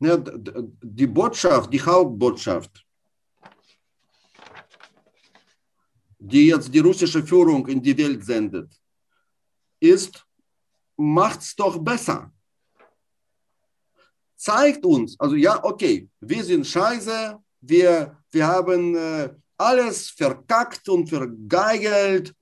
Die 0.00 1.06
Botschaft, 1.06 1.72
die 1.72 1.80
Hauptbotschaft 1.80 2.84
die 6.24 6.46
jetzt 6.46 6.72
die 6.72 6.78
russische 6.78 7.22
Führung 7.22 7.66
in 7.66 7.82
die 7.82 7.96
Welt 7.98 8.24
sendet, 8.24 8.70
ist, 9.80 10.24
macht's 10.96 11.56
doch 11.56 11.78
besser. 11.78 12.30
Zeigt 14.36 14.84
uns, 14.84 15.18
also 15.18 15.34
ja, 15.34 15.62
okay, 15.64 16.08
wir 16.20 16.44
sind 16.44 16.66
scheiße, 16.66 17.38
wir, 17.60 18.16
wir 18.30 18.46
haben 18.46 18.94
äh, 18.96 19.30
alles 19.56 20.10
verkackt 20.10 20.88
und 20.88 21.08
vergeigelt, 21.08 22.34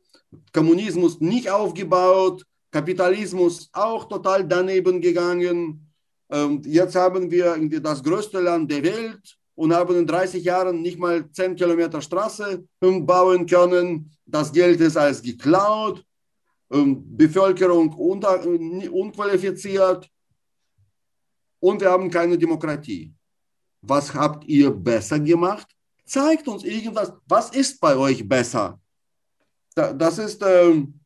Kommunismus 0.53 1.21
nicht 1.21 1.49
aufgebaut, 1.51 2.45
Kapitalismus 2.71 3.69
auch 3.73 4.05
total 4.09 4.47
daneben 4.47 5.01
gegangen. 5.01 5.91
Und 6.29 6.67
jetzt 6.67 6.95
haben 6.95 7.31
wir 7.31 7.57
das 7.81 8.03
größte 8.03 8.41
Land 8.41 8.71
der 8.71 8.85
Welt, 8.85 9.40
und 9.61 9.75
haben 9.75 9.95
in 9.95 10.07
30 10.07 10.43
Jahren 10.43 10.81
nicht 10.81 10.99
mal 10.99 11.31
10 11.31 11.55
Kilometer 11.55 12.01
Straße 12.01 12.67
bauen 12.81 13.45
können. 13.45 14.11
Das 14.25 14.51
Geld 14.51 14.81
ist 14.81 14.97
alles 14.97 15.21
geklaut, 15.21 16.03
Bevölkerung 16.71 17.93
unter, 17.93 18.43
unqualifiziert 18.91 20.09
und 21.59 21.79
wir 21.83 21.91
haben 21.91 22.11
keine 22.11 22.39
Demokratie. 22.39 23.13
Was 23.83 24.15
habt 24.15 24.45
ihr 24.45 24.71
besser 24.71 25.21
gemacht? 25.21 25.69
Zeigt 26.07 26.49
uns 26.49 26.65
irgendwas. 26.65 27.13
Was 27.27 27.51
ist 27.51 27.79
bei 27.79 27.95
euch 27.97 28.27
besser? 28.27 28.81
Das 29.75 30.17
ist 30.17 30.43
ähm, 30.43 30.99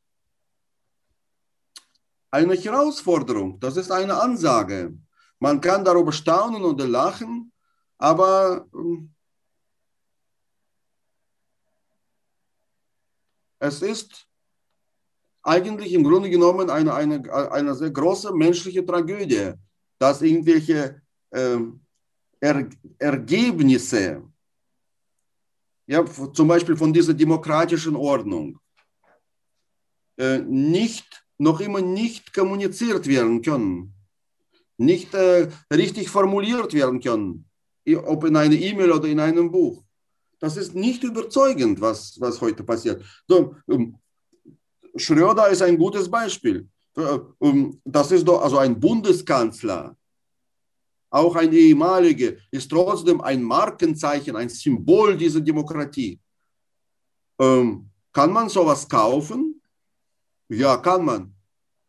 eine 2.31 2.55
Herausforderung, 2.55 3.59
das 3.59 3.77
ist 3.77 3.91
eine 3.91 4.15
Ansage. 4.15 4.97
Man 5.41 5.61
kann 5.61 5.85
darüber 5.85 6.13
staunen 6.13 6.63
oder 6.63 6.87
lachen, 6.87 7.51
aber 7.99 8.67
ähm, 8.75 9.15
es 13.59 13.83
ist 13.83 14.27
eigentlich 15.43 15.93
im 15.93 16.05
Grunde 16.05 16.31
genommen 16.31 16.71
eine, 16.71 16.95
eine, 16.95 17.33
eine 17.53 17.75
sehr 17.75 17.91
große 17.91 18.35
menschliche 18.35 18.85
Tragödie, 18.85 19.53
dass 19.99 20.23
irgendwelche 20.23 21.01
äh, 21.31 21.59
er, 22.41 22.69
Ergebnisse, 22.99 24.23
ja, 25.87 26.05
zum 26.05 26.49
Beispiel 26.49 26.77
von 26.77 26.93
dieser 26.93 27.15
demokratischen 27.15 27.95
Ordnung, 27.95 28.59
äh, 30.17 30.39
nicht, 30.39 31.25
noch 31.39 31.61
immer 31.61 31.81
nicht 31.83 32.33
kommuniziert 32.33 33.07
werden 33.07 33.43
können, 33.43 33.95
nicht 34.79 35.13
äh, 35.15 35.51
richtig 35.71 36.09
formuliert 36.09 36.73
werden 36.73 37.01
können 37.01 37.49
ob 38.05 38.25
in 38.25 38.37
einer 38.37 38.55
E-Mail 38.55 38.93
oder 38.93 39.09
in 39.09 39.21
einem 39.21 39.51
Buch. 39.51 39.83
Das 40.39 40.57
ist 40.57 40.75
nicht 40.75 41.03
überzeugend, 41.03 41.81
was, 41.81 42.21
was 42.21 42.41
heute 42.41 42.63
passiert. 42.65 43.03
So, 43.27 43.57
um, 43.67 43.99
Schröder 44.97 45.49
ist 45.49 45.63
ein 45.63 45.79
gutes 45.79 46.11
Beispiel. 46.11 46.69
Um, 47.39 47.81
das 47.85 48.13
ist 48.13 48.27
doch 48.27 48.43
also 48.43 48.59
ein 48.59 48.79
Bundeskanzler, 48.79 49.97
auch 51.11 51.35
ein 51.37 51.53
ehemaliger, 51.53 52.33
ist 52.51 52.71
trotzdem 52.71 53.21
ein 53.21 53.43
Markenzeichen, 53.43 54.37
ein 54.37 54.49
Symbol 54.49 55.17
dieser 55.17 55.41
Demokratie. 55.41 56.21
Ähm, 57.39 57.89
kann 58.13 58.33
man 58.33 58.49
sowas 58.49 58.89
kaufen? 58.89 59.61
Ja, 60.49 60.77
kann 60.77 61.05
man. 61.05 61.35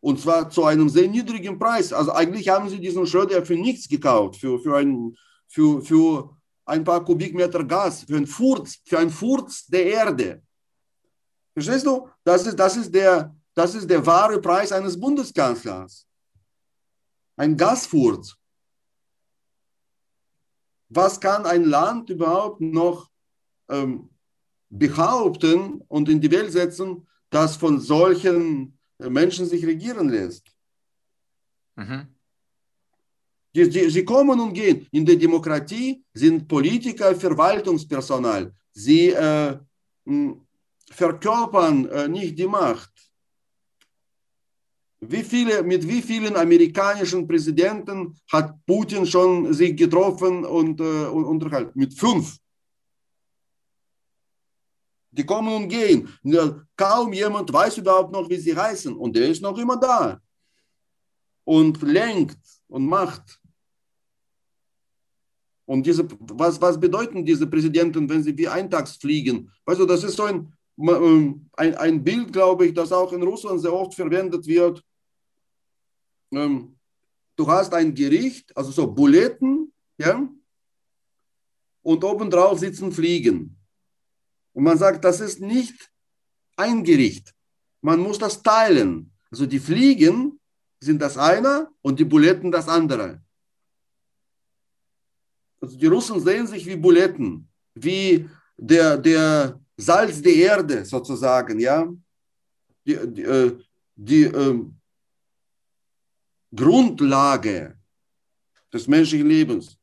Und 0.00 0.20
zwar 0.20 0.50
zu 0.50 0.64
einem 0.64 0.88
sehr 0.88 1.08
niedrigen 1.08 1.58
Preis. 1.58 1.92
Also 1.92 2.12
eigentlich 2.12 2.48
haben 2.48 2.68
sie 2.68 2.80
diesen 2.80 3.06
Schröder 3.06 3.44
für 3.44 3.56
nichts 3.56 3.88
gekauft, 3.88 4.36
für, 4.40 4.58
für 4.58 4.76
einen 4.76 5.16
für, 5.48 5.82
für 5.82 6.36
ein 6.64 6.84
paar 6.84 7.04
Kubikmeter 7.04 7.64
Gas, 7.64 8.04
für 8.04 8.16
einen 8.16 8.26
Furz, 8.26 8.80
für 8.84 8.98
einen 8.98 9.10
Furz 9.10 9.66
der 9.66 9.86
Erde. 9.86 10.42
Verstehst 11.54 11.86
du? 11.86 12.08
Das 12.24 12.46
ist, 12.46 12.56
das 12.56 12.76
ist, 12.76 12.94
der, 12.94 13.34
das 13.54 13.74
ist 13.74 13.88
der 13.88 14.04
wahre 14.04 14.40
Preis 14.40 14.72
eines 14.72 14.98
Bundeskanzlers. 14.98 16.06
Ein 17.36 17.56
Gasfurz. 17.56 18.36
Was 20.88 21.20
kann 21.20 21.46
ein 21.46 21.64
Land 21.64 22.10
überhaupt 22.10 22.60
noch 22.60 23.10
ähm, 23.68 24.10
behaupten 24.68 25.82
und 25.88 26.08
in 26.08 26.20
die 26.20 26.30
Welt 26.30 26.52
setzen, 26.52 27.06
das 27.30 27.56
von 27.56 27.80
solchen 27.80 28.78
Menschen 28.98 29.46
sich 29.46 29.64
regieren 29.64 30.08
lässt? 30.08 30.46
Mhm. 31.76 32.15
Die, 33.56 33.70
die, 33.70 33.88
sie 33.88 34.04
kommen 34.04 34.38
und 34.38 34.52
gehen. 34.52 34.86
In 34.92 35.06
der 35.06 35.16
Demokratie 35.16 36.04
sind 36.12 36.46
Politiker 36.46 37.14
Verwaltungspersonal. 37.16 38.52
Sie 38.72 39.08
äh, 39.08 39.56
verkörpern 40.90 41.86
äh, 41.86 42.06
nicht 42.06 42.38
die 42.38 42.46
Macht. 42.46 42.92
Wie 45.00 45.22
viele, 45.22 45.62
mit 45.62 45.88
wie 45.88 46.02
vielen 46.02 46.36
amerikanischen 46.36 47.26
Präsidenten 47.26 48.14
hat 48.30 48.54
Putin 48.66 49.06
schon 49.06 49.54
sich 49.54 49.74
getroffen 49.74 50.44
und, 50.44 50.78
äh, 50.80 51.06
und 51.06 51.24
unterhalten? 51.24 51.72
Mit 51.74 51.94
fünf. 51.94 52.36
Die 55.10 55.24
kommen 55.24 55.54
und 55.54 55.68
gehen. 55.68 56.06
Kaum 56.76 57.10
jemand 57.14 57.50
weiß 57.50 57.78
überhaupt 57.78 58.12
noch, 58.12 58.28
wie 58.28 58.36
sie 58.36 58.54
heißen. 58.54 58.94
Und 58.94 59.16
der 59.16 59.30
ist 59.30 59.40
noch 59.40 59.56
immer 59.56 59.78
da. 59.78 60.20
Und 61.44 61.80
lenkt 61.80 62.38
und 62.68 62.84
macht. 62.84 63.40
Und 65.66 65.84
diese, 65.84 66.06
was, 66.20 66.60
was 66.60 66.78
bedeuten 66.78 67.24
diese 67.24 67.46
Präsidenten, 67.46 68.08
wenn 68.08 68.22
sie 68.22 68.36
wie 68.38 68.48
eintags 68.48 68.96
fliegen? 68.96 69.50
Du, 69.66 69.84
das 69.84 70.04
ist 70.04 70.16
so 70.16 70.24
ein, 70.24 70.52
ähm, 70.78 71.50
ein, 71.54 71.74
ein 71.74 72.04
Bild, 72.04 72.32
glaube 72.32 72.66
ich, 72.66 72.74
das 72.74 72.92
auch 72.92 73.12
in 73.12 73.22
Russland 73.22 73.60
sehr 73.60 73.72
oft 73.72 73.94
verwendet 73.94 74.46
wird. 74.46 74.82
Ähm, 76.32 76.76
du 77.34 77.46
hast 77.48 77.74
ein 77.74 77.94
Gericht, 77.94 78.56
also 78.56 78.70
so 78.70 78.86
Buletten, 78.86 79.72
ja, 79.98 80.28
und 81.82 82.04
obendrauf 82.04 82.58
sitzen 82.58 82.92
Fliegen. 82.92 83.56
Und 84.52 84.64
man 84.64 84.78
sagt, 84.78 85.04
das 85.04 85.20
ist 85.20 85.40
nicht 85.40 85.90
ein 86.56 86.82
Gericht. 86.82 87.34
Man 87.80 88.00
muss 88.00 88.18
das 88.18 88.42
teilen. 88.42 89.12
Also 89.30 89.46
die 89.46 89.58
Fliegen 89.58 90.40
sind 90.80 91.00
das 91.00 91.18
eine 91.18 91.68
und 91.82 91.98
die 91.98 92.04
Buletten 92.04 92.50
das 92.50 92.68
andere. 92.68 93.22
Also 95.60 95.76
die 95.76 95.86
Russen 95.86 96.20
sehen 96.20 96.46
sich 96.46 96.66
wie 96.66 96.76
Buletten, 96.76 97.48
wie 97.74 98.28
der, 98.56 98.96
der 98.96 99.60
Salz 99.76 100.22
der 100.22 100.34
Erde 100.34 100.84
sozusagen, 100.84 101.58
ja. 101.60 101.92
Die, 102.86 102.98
die, 103.06 103.22
äh, 103.22 103.58
die 103.96 104.24
äh, 104.24 104.64
Grundlage 106.54 107.76
des 108.72 108.86
menschlichen 108.86 109.26
Lebens. 109.26 109.76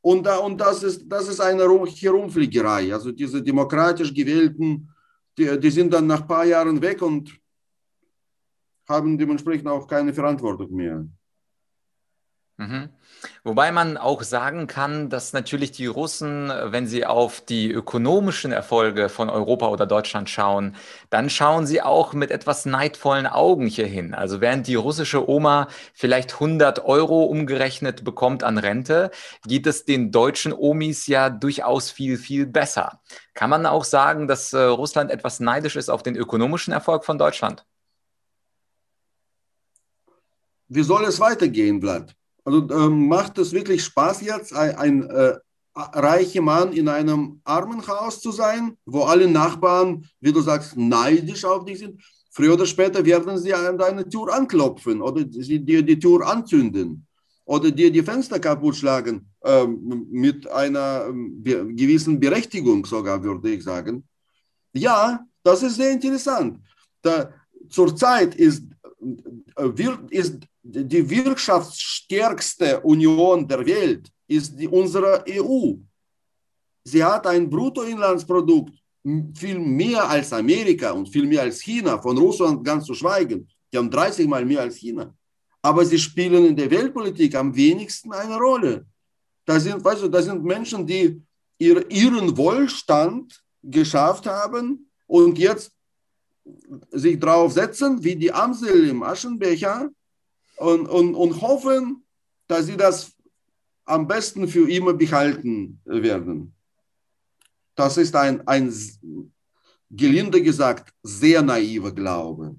Und, 0.00 0.24
da, 0.24 0.38
und 0.38 0.58
das, 0.58 0.82
ist, 0.82 1.04
das 1.06 1.28
ist 1.28 1.40
eine 1.40 1.62
Herumfliegerei. 1.62 2.92
Also 2.92 3.10
diese 3.10 3.42
demokratisch 3.42 4.12
gewählten, 4.12 4.88
die, 5.36 5.58
die 5.58 5.70
sind 5.70 5.92
dann 5.92 6.06
nach 6.06 6.20
ein 6.22 6.26
paar 6.26 6.44
Jahren 6.44 6.80
weg 6.80 7.00
und 7.02 7.30
haben 8.88 9.16
dementsprechend 9.16 9.68
auch 9.68 9.86
keine 9.86 10.12
Verantwortung 10.12 10.74
mehr. 10.74 11.06
Mhm. 12.56 12.90
Wobei 13.42 13.72
man 13.72 13.96
auch 13.96 14.22
sagen 14.22 14.68
kann, 14.68 15.10
dass 15.10 15.32
natürlich 15.32 15.72
die 15.72 15.86
Russen, 15.86 16.52
wenn 16.66 16.86
sie 16.86 17.04
auf 17.04 17.40
die 17.40 17.72
ökonomischen 17.72 18.52
Erfolge 18.52 19.08
von 19.08 19.28
Europa 19.28 19.68
oder 19.68 19.86
Deutschland 19.86 20.30
schauen, 20.30 20.76
dann 21.10 21.30
schauen 21.30 21.66
sie 21.66 21.82
auch 21.82 22.12
mit 22.12 22.30
etwas 22.30 22.64
neidvollen 22.64 23.26
Augen 23.26 23.66
hier 23.66 23.86
hin. 23.86 24.14
Also 24.14 24.40
während 24.40 24.68
die 24.68 24.76
russische 24.76 25.28
Oma 25.28 25.66
vielleicht 25.94 26.34
100 26.34 26.84
Euro 26.84 27.24
umgerechnet 27.24 28.04
bekommt 28.04 28.44
an 28.44 28.58
Rente, 28.58 29.10
geht 29.46 29.66
es 29.66 29.84
den 29.84 30.12
deutschen 30.12 30.52
Omis 30.52 31.08
ja 31.08 31.30
durchaus 31.30 31.90
viel, 31.90 32.18
viel 32.18 32.46
besser. 32.46 33.00
Kann 33.34 33.50
man 33.50 33.66
auch 33.66 33.84
sagen, 33.84 34.28
dass 34.28 34.52
äh, 34.52 34.58
Russland 34.60 35.10
etwas 35.10 35.40
neidisch 35.40 35.74
ist 35.74 35.88
auf 35.88 36.04
den 36.04 36.14
ökonomischen 36.14 36.72
Erfolg 36.72 37.04
von 37.04 37.18
Deutschland? 37.18 37.66
Wie 40.68 40.82
soll 40.82 41.04
es 41.04 41.18
weitergehen, 41.18 41.80
Vlad? 41.80 42.14
Also 42.44 42.68
ähm, 42.70 43.08
macht 43.08 43.38
es 43.38 43.52
wirklich 43.52 43.82
Spaß 43.84 44.20
jetzt, 44.20 44.54
ein, 44.54 44.76
ein 44.76 45.10
äh, 45.10 45.34
reicher 45.74 46.42
Mann 46.42 46.72
in 46.72 46.88
einem 46.88 47.40
Armenhaus 47.44 48.20
zu 48.20 48.30
sein, 48.30 48.76
wo 48.84 49.02
alle 49.02 49.28
Nachbarn, 49.28 50.06
wie 50.20 50.32
du 50.32 50.40
sagst, 50.40 50.76
neidisch 50.76 51.44
auf 51.44 51.64
dich 51.64 51.78
sind? 51.78 52.00
Früher 52.30 52.54
oder 52.54 52.66
später 52.66 53.04
werden 53.04 53.38
sie 53.38 53.54
an 53.54 53.78
deine 53.78 54.08
Tür 54.08 54.32
anklopfen 54.34 55.00
oder 55.00 55.24
sie 55.30 55.60
dir 55.60 55.82
die 55.82 55.98
Tür 55.98 56.26
anzünden 56.26 57.06
oder 57.44 57.70
dir 57.70 57.90
die 57.90 58.02
Fenster 58.02 58.38
kaputt 58.38 58.76
schlagen, 58.76 59.28
äh, 59.42 59.66
mit 59.66 60.46
einer 60.50 61.06
äh, 61.08 61.74
gewissen 61.74 62.18
Berechtigung 62.18 62.84
sogar, 62.86 63.22
würde 63.22 63.50
ich 63.50 63.62
sagen. 63.62 64.04
Ja, 64.72 65.24
das 65.42 65.62
ist 65.62 65.76
sehr 65.76 65.92
interessant. 65.92 66.60
Da, 67.02 67.30
zurzeit 67.68 68.34
ist, 68.34 68.64
äh, 69.56 69.88
ist 70.10 70.40
die 70.64 71.10
wirtschaftsstärkste 71.10 72.80
Union 72.80 73.46
der 73.46 73.64
Welt 73.66 74.10
ist 74.26 74.58
die, 74.58 74.66
unsere 74.66 75.22
EU. 75.28 75.74
Sie 76.82 77.04
hat 77.04 77.26
ein 77.26 77.48
Bruttoinlandsprodukt 77.48 78.72
viel 79.34 79.58
mehr 79.58 80.08
als 80.08 80.32
Amerika 80.32 80.92
und 80.92 81.08
viel 81.08 81.26
mehr 81.26 81.42
als 81.42 81.60
China, 81.60 82.00
von 82.00 82.16
Russland 82.16 82.64
ganz 82.64 82.86
zu 82.86 82.94
schweigen. 82.94 83.46
Die 83.70 83.76
haben 83.76 83.90
30 83.90 84.26
Mal 84.26 84.46
mehr 84.46 84.62
als 84.62 84.76
China. 84.76 85.14
Aber 85.60 85.84
sie 85.84 85.98
spielen 85.98 86.46
in 86.46 86.56
der 86.56 86.70
Weltpolitik 86.70 87.34
am 87.34 87.54
wenigsten 87.54 88.12
eine 88.12 88.36
Rolle. 88.36 88.86
Da 89.44 89.60
sind, 89.60 89.84
weißt 89.84 90.02
du, 90.02 90.08
da 90.08 90.22
sind 90.22 90.42
Menschen, 90.42 90.86
die 90.86 91.20
ihr, 91.58 91.90
ihren 91.90 92.34
Wohlstand 92.36 93.42
geschafft 93.62 94.26
haben 94.26 94.90
und 95.06 95.38
jetzt 95.38 95.72
sich 96.90 97.18
drauf 97.18 97.52
setzen, 97.52 98.02
wie 98.02 98.16
die 98.16 98.32
Amsel 98.32 98.88
im 98.88 99.02
Aschenbecher, 99.02 99.90
und, 100.56 100.88
und, 100.88 101.14
und 101.14 101.40
hoffen, 101.40 102.04
dass 102.46 102.66
sie 102.66 102.76
das 102.76 103.12
am 103.84 104.06
besten 104.06 104.48
für 104.48 104.70
immer 104.70 104.94
behalten 104.94 105.80
werden. 105.84 106.54
Das 107.74 107.96
ist 107.96 108.14
ein, 108.14 108.46
ein 108.46 108.72
gelinde 109.90 110.42
gesagt, 110.42 110.92
sehr 111.02 111.42
naiver 111.42 111.92
Glaube. 111.92 112.56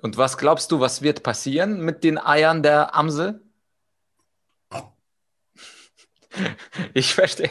Und 0.00 0.16
was 0.16 0.38
glaubst 0.38 0.70
du, 0.70 0.80
was 0.80 1.02
wird 1.02 1.22
passieren 1.22 1.84
mit 1.84 2.04
den 2.04 2.18
Eiern 2.18 2.62
der 2.62 2.94
Amsel? 2.94 3.42
Ich 6.94 7.14
verstehe. 7.14 7.50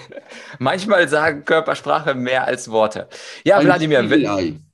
Manchmal 0.60 1.10
sagen 1.10 1.43
Körpersprache 1.43 2.13
mehr 2.15 2.46
als 2.46 2.70
Worte. 2.70 3.10
Ja, 3.43 3.62
Wladimir, 3.62 4.10
wenn, 4.10 4.67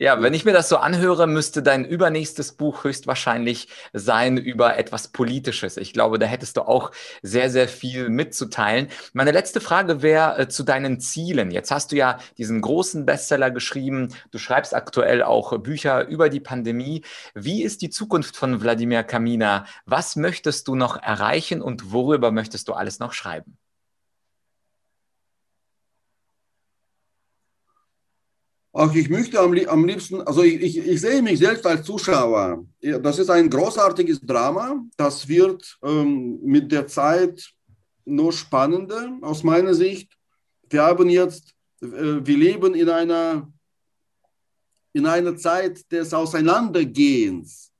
ja, 0.00 0.22
wenn 0.22 0.32
ich 0.32 0.46
mir 0.46 0.54
das 0.54 0.70
so 0.70 0.78
anhöre, 0.78 1.26
müsste 1.26 1.62
dein 1.62 1.84
übernächstes 1.84 2.52
Buch 2.52 2.84
höchstwahrscheinlich 2.84 3.68
sein 3.92 4.38
über 4.38 4.78
etwas 4.78 5.08
Politisches. 5.08 5.76
Ich 5.76 5.92
glaube, 5.92 6.18
da 6.18 6.24
hättest 6.24 6.56
du 6.56 6.62
auch 6.62 6.90
sehr, 7.20 7.50
sehr 7.50 7.68
viel 7.68 8.08
mitzuteilen. 8.08 8.88
Meine 9.12 9.30
letzte 9.30 9.60
Frage 9.60 10.00
wäre 10.00 10.38
äh, 10.38 10.48
zu 10.48 10.62
deinen 10.62 11.00
Zielen. 11.00 11.50
Jetzt 11.50 11.70
hast 11.70 11.92
du 11.92 11.96
ja 11.96 12.18
diesen 12.38 12.62
großen 12.62 13.04
Bestseller 13.04 13.50
geschrieben. 13.50 14.14
Du 14.30 14.38
schreibst 14.38 14.74
aktuell 14.74 15.22
auch 15.22 15.58
Bücher 15.58 16.06
über 16.08 16.30
die 16.30 16.40
Pandemie. 16.40 17.04
Wie 17.34 17.62
ist 17.62 17.82
die 17.82 17.90
Zukunft 17.90 18.38
von 18.38 18.62
Wladimir 18.62 19.02
Kamina? 19.02 19.66
Was 19.84 20.16
möchtest 20.16 20.66
du 20.68 20.76
noch 20.76 20.96
erreichen 20.96 21.60
und 21.60 21.92
worüber 21.92 22.30
möchtest 22.30 22.68
du 22.68 22.72
alles 22.72 23.00
noch 23.00 23.12
schreiben? 23.12 23.58
Auch 28.72 28.94
ich 28.94 29.08
möchte 29.08 29.40
am, 29.40 29.52
am 29.66 29.84
liebsten, 29.84 30.20
also 30.22 30.42
ich, 30.42 30.60
ich, 30.62 30.78
ich, 30.78 31.00
sehe 31.00 31.20
mich 31.22 31.40
selbst 31.40 31.66
als 31.66 31.84
Zuschauer. 31.84 32.64
Das 32.80 33.18
ist 33.18 33.28
ein 33.28 33.50
großartiges 33.50 34.20
Drama. 34.20 34.84
Das 34.96 35.26
wird 35.26 35.78
ähm, 35.82 36.38
mit 36.42 36.70
der 36.70 36.86
Zeit 36.86 37.52
nur 38.04 38.32
spannender 38.32 39.18
aus 39.22 39.42
meiner 39.42 39.74
Sicht. 39.74 40.16
Wir 40.68 40.82
haben 40.82 41.10
jetzt, 41.10 41.52
äh, 41.82 41.88
wir 42.22 42.36
leben 42.36 42.74
in 42.76 42.88
einer, 42.88 43.52
in 44.92 45.04
einer 45.04 45.36
Zeit 45.36 45.90
des 45.90 46.14
Auseinandergehens, 46.14 47.72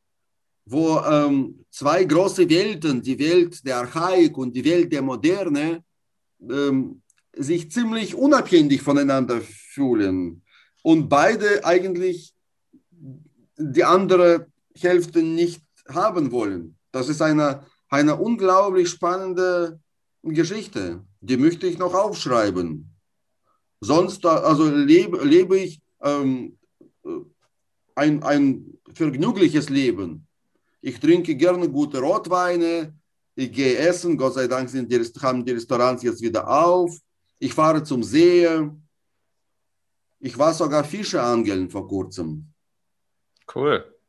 wo 0.64 0.98
ähm, 0.98 1.64
zwei 1.70 2.02
große 2.02 2.48
Welten, 2.50 3.00
die 3.00 3.18
Welt 3.18 3.64
der 3.64 3.76
Archaik 3.78 4.36
und 4.36 4.56
die 4.56 4.64
Welt 4.64 4.92
der 4.92 5.02
Moderne, 5.02 5.84
ähm, 6.40 7.00
sich 7.32 7.70
ziemlich 7.70 8.12
unabhängig 8.16 8.82
voneinander 8.82 9.40
fühlen 9.40 10.42
und 10.82 11.08
beide 11.08 11.64
eigentlich 11.64 12.34
die 13.56 13.84
andere 13.84 14.46
Hälfte 14.76 15.22
nicht 15.22 15.62
haben 15.88 16.32
wollen. 16.32 16.76
Das 16.92 17.08
ist 17.08 17.22
eine, 17.22 17.64
eine 17.88 18.16
unglaublich 18.16 18.88
spannende 18.88 19.80
Geschichte. 20.22 21.04
Die 21.20 21.36
möchte 21.36 21.66
ich 21.66 21.78
noch 21.78 21.94
aufschreiben. 21.94 22.94
Sonst 23.80 24.24
also 24.26 24.68
lebe, 24.70 25.24
lebe 25.24 25.58
ich 25.58 25.80
ähm, 26.02 26.58
ein, 27.94 28.22
ein 28.22 28.78
vergnügliches 28.94 29.68
Leben. 29.68 30.26
Ich 30.82 30.98
trinke 31.00 31.34
gerne 31.34 31.68
gute 31.68 32.00
Rotweine. 32.00 32.94
Ich 33.34 33.52
gehe 33.52 33.76
essen. 33.76 34.16
Gott 34.16 34.34
sei 34.34 34.46
Dank 34.46 34.68
sind 34.68 34.90
die, 34.90 34.98
haben 35.22 35.44
die 35.44 35.52
Restaurants 35.52 36.02
jetzt 36.02 36.22
wieder 36.22 36.48
auf. 36.48 36.96
Ich 37.38 37.54
fahre 37.54 37.82
zum 37.82 38.02
See. 38.02 38.48
Ich 40.20 40.38
war 40.38 40.52
sogar 40.52 40.84
Fische 40.84 41.22
angeln 41.22 41.70
vor 41.70 41.88
kurzem. 41.88 42.52
Cool. 43.52 43.99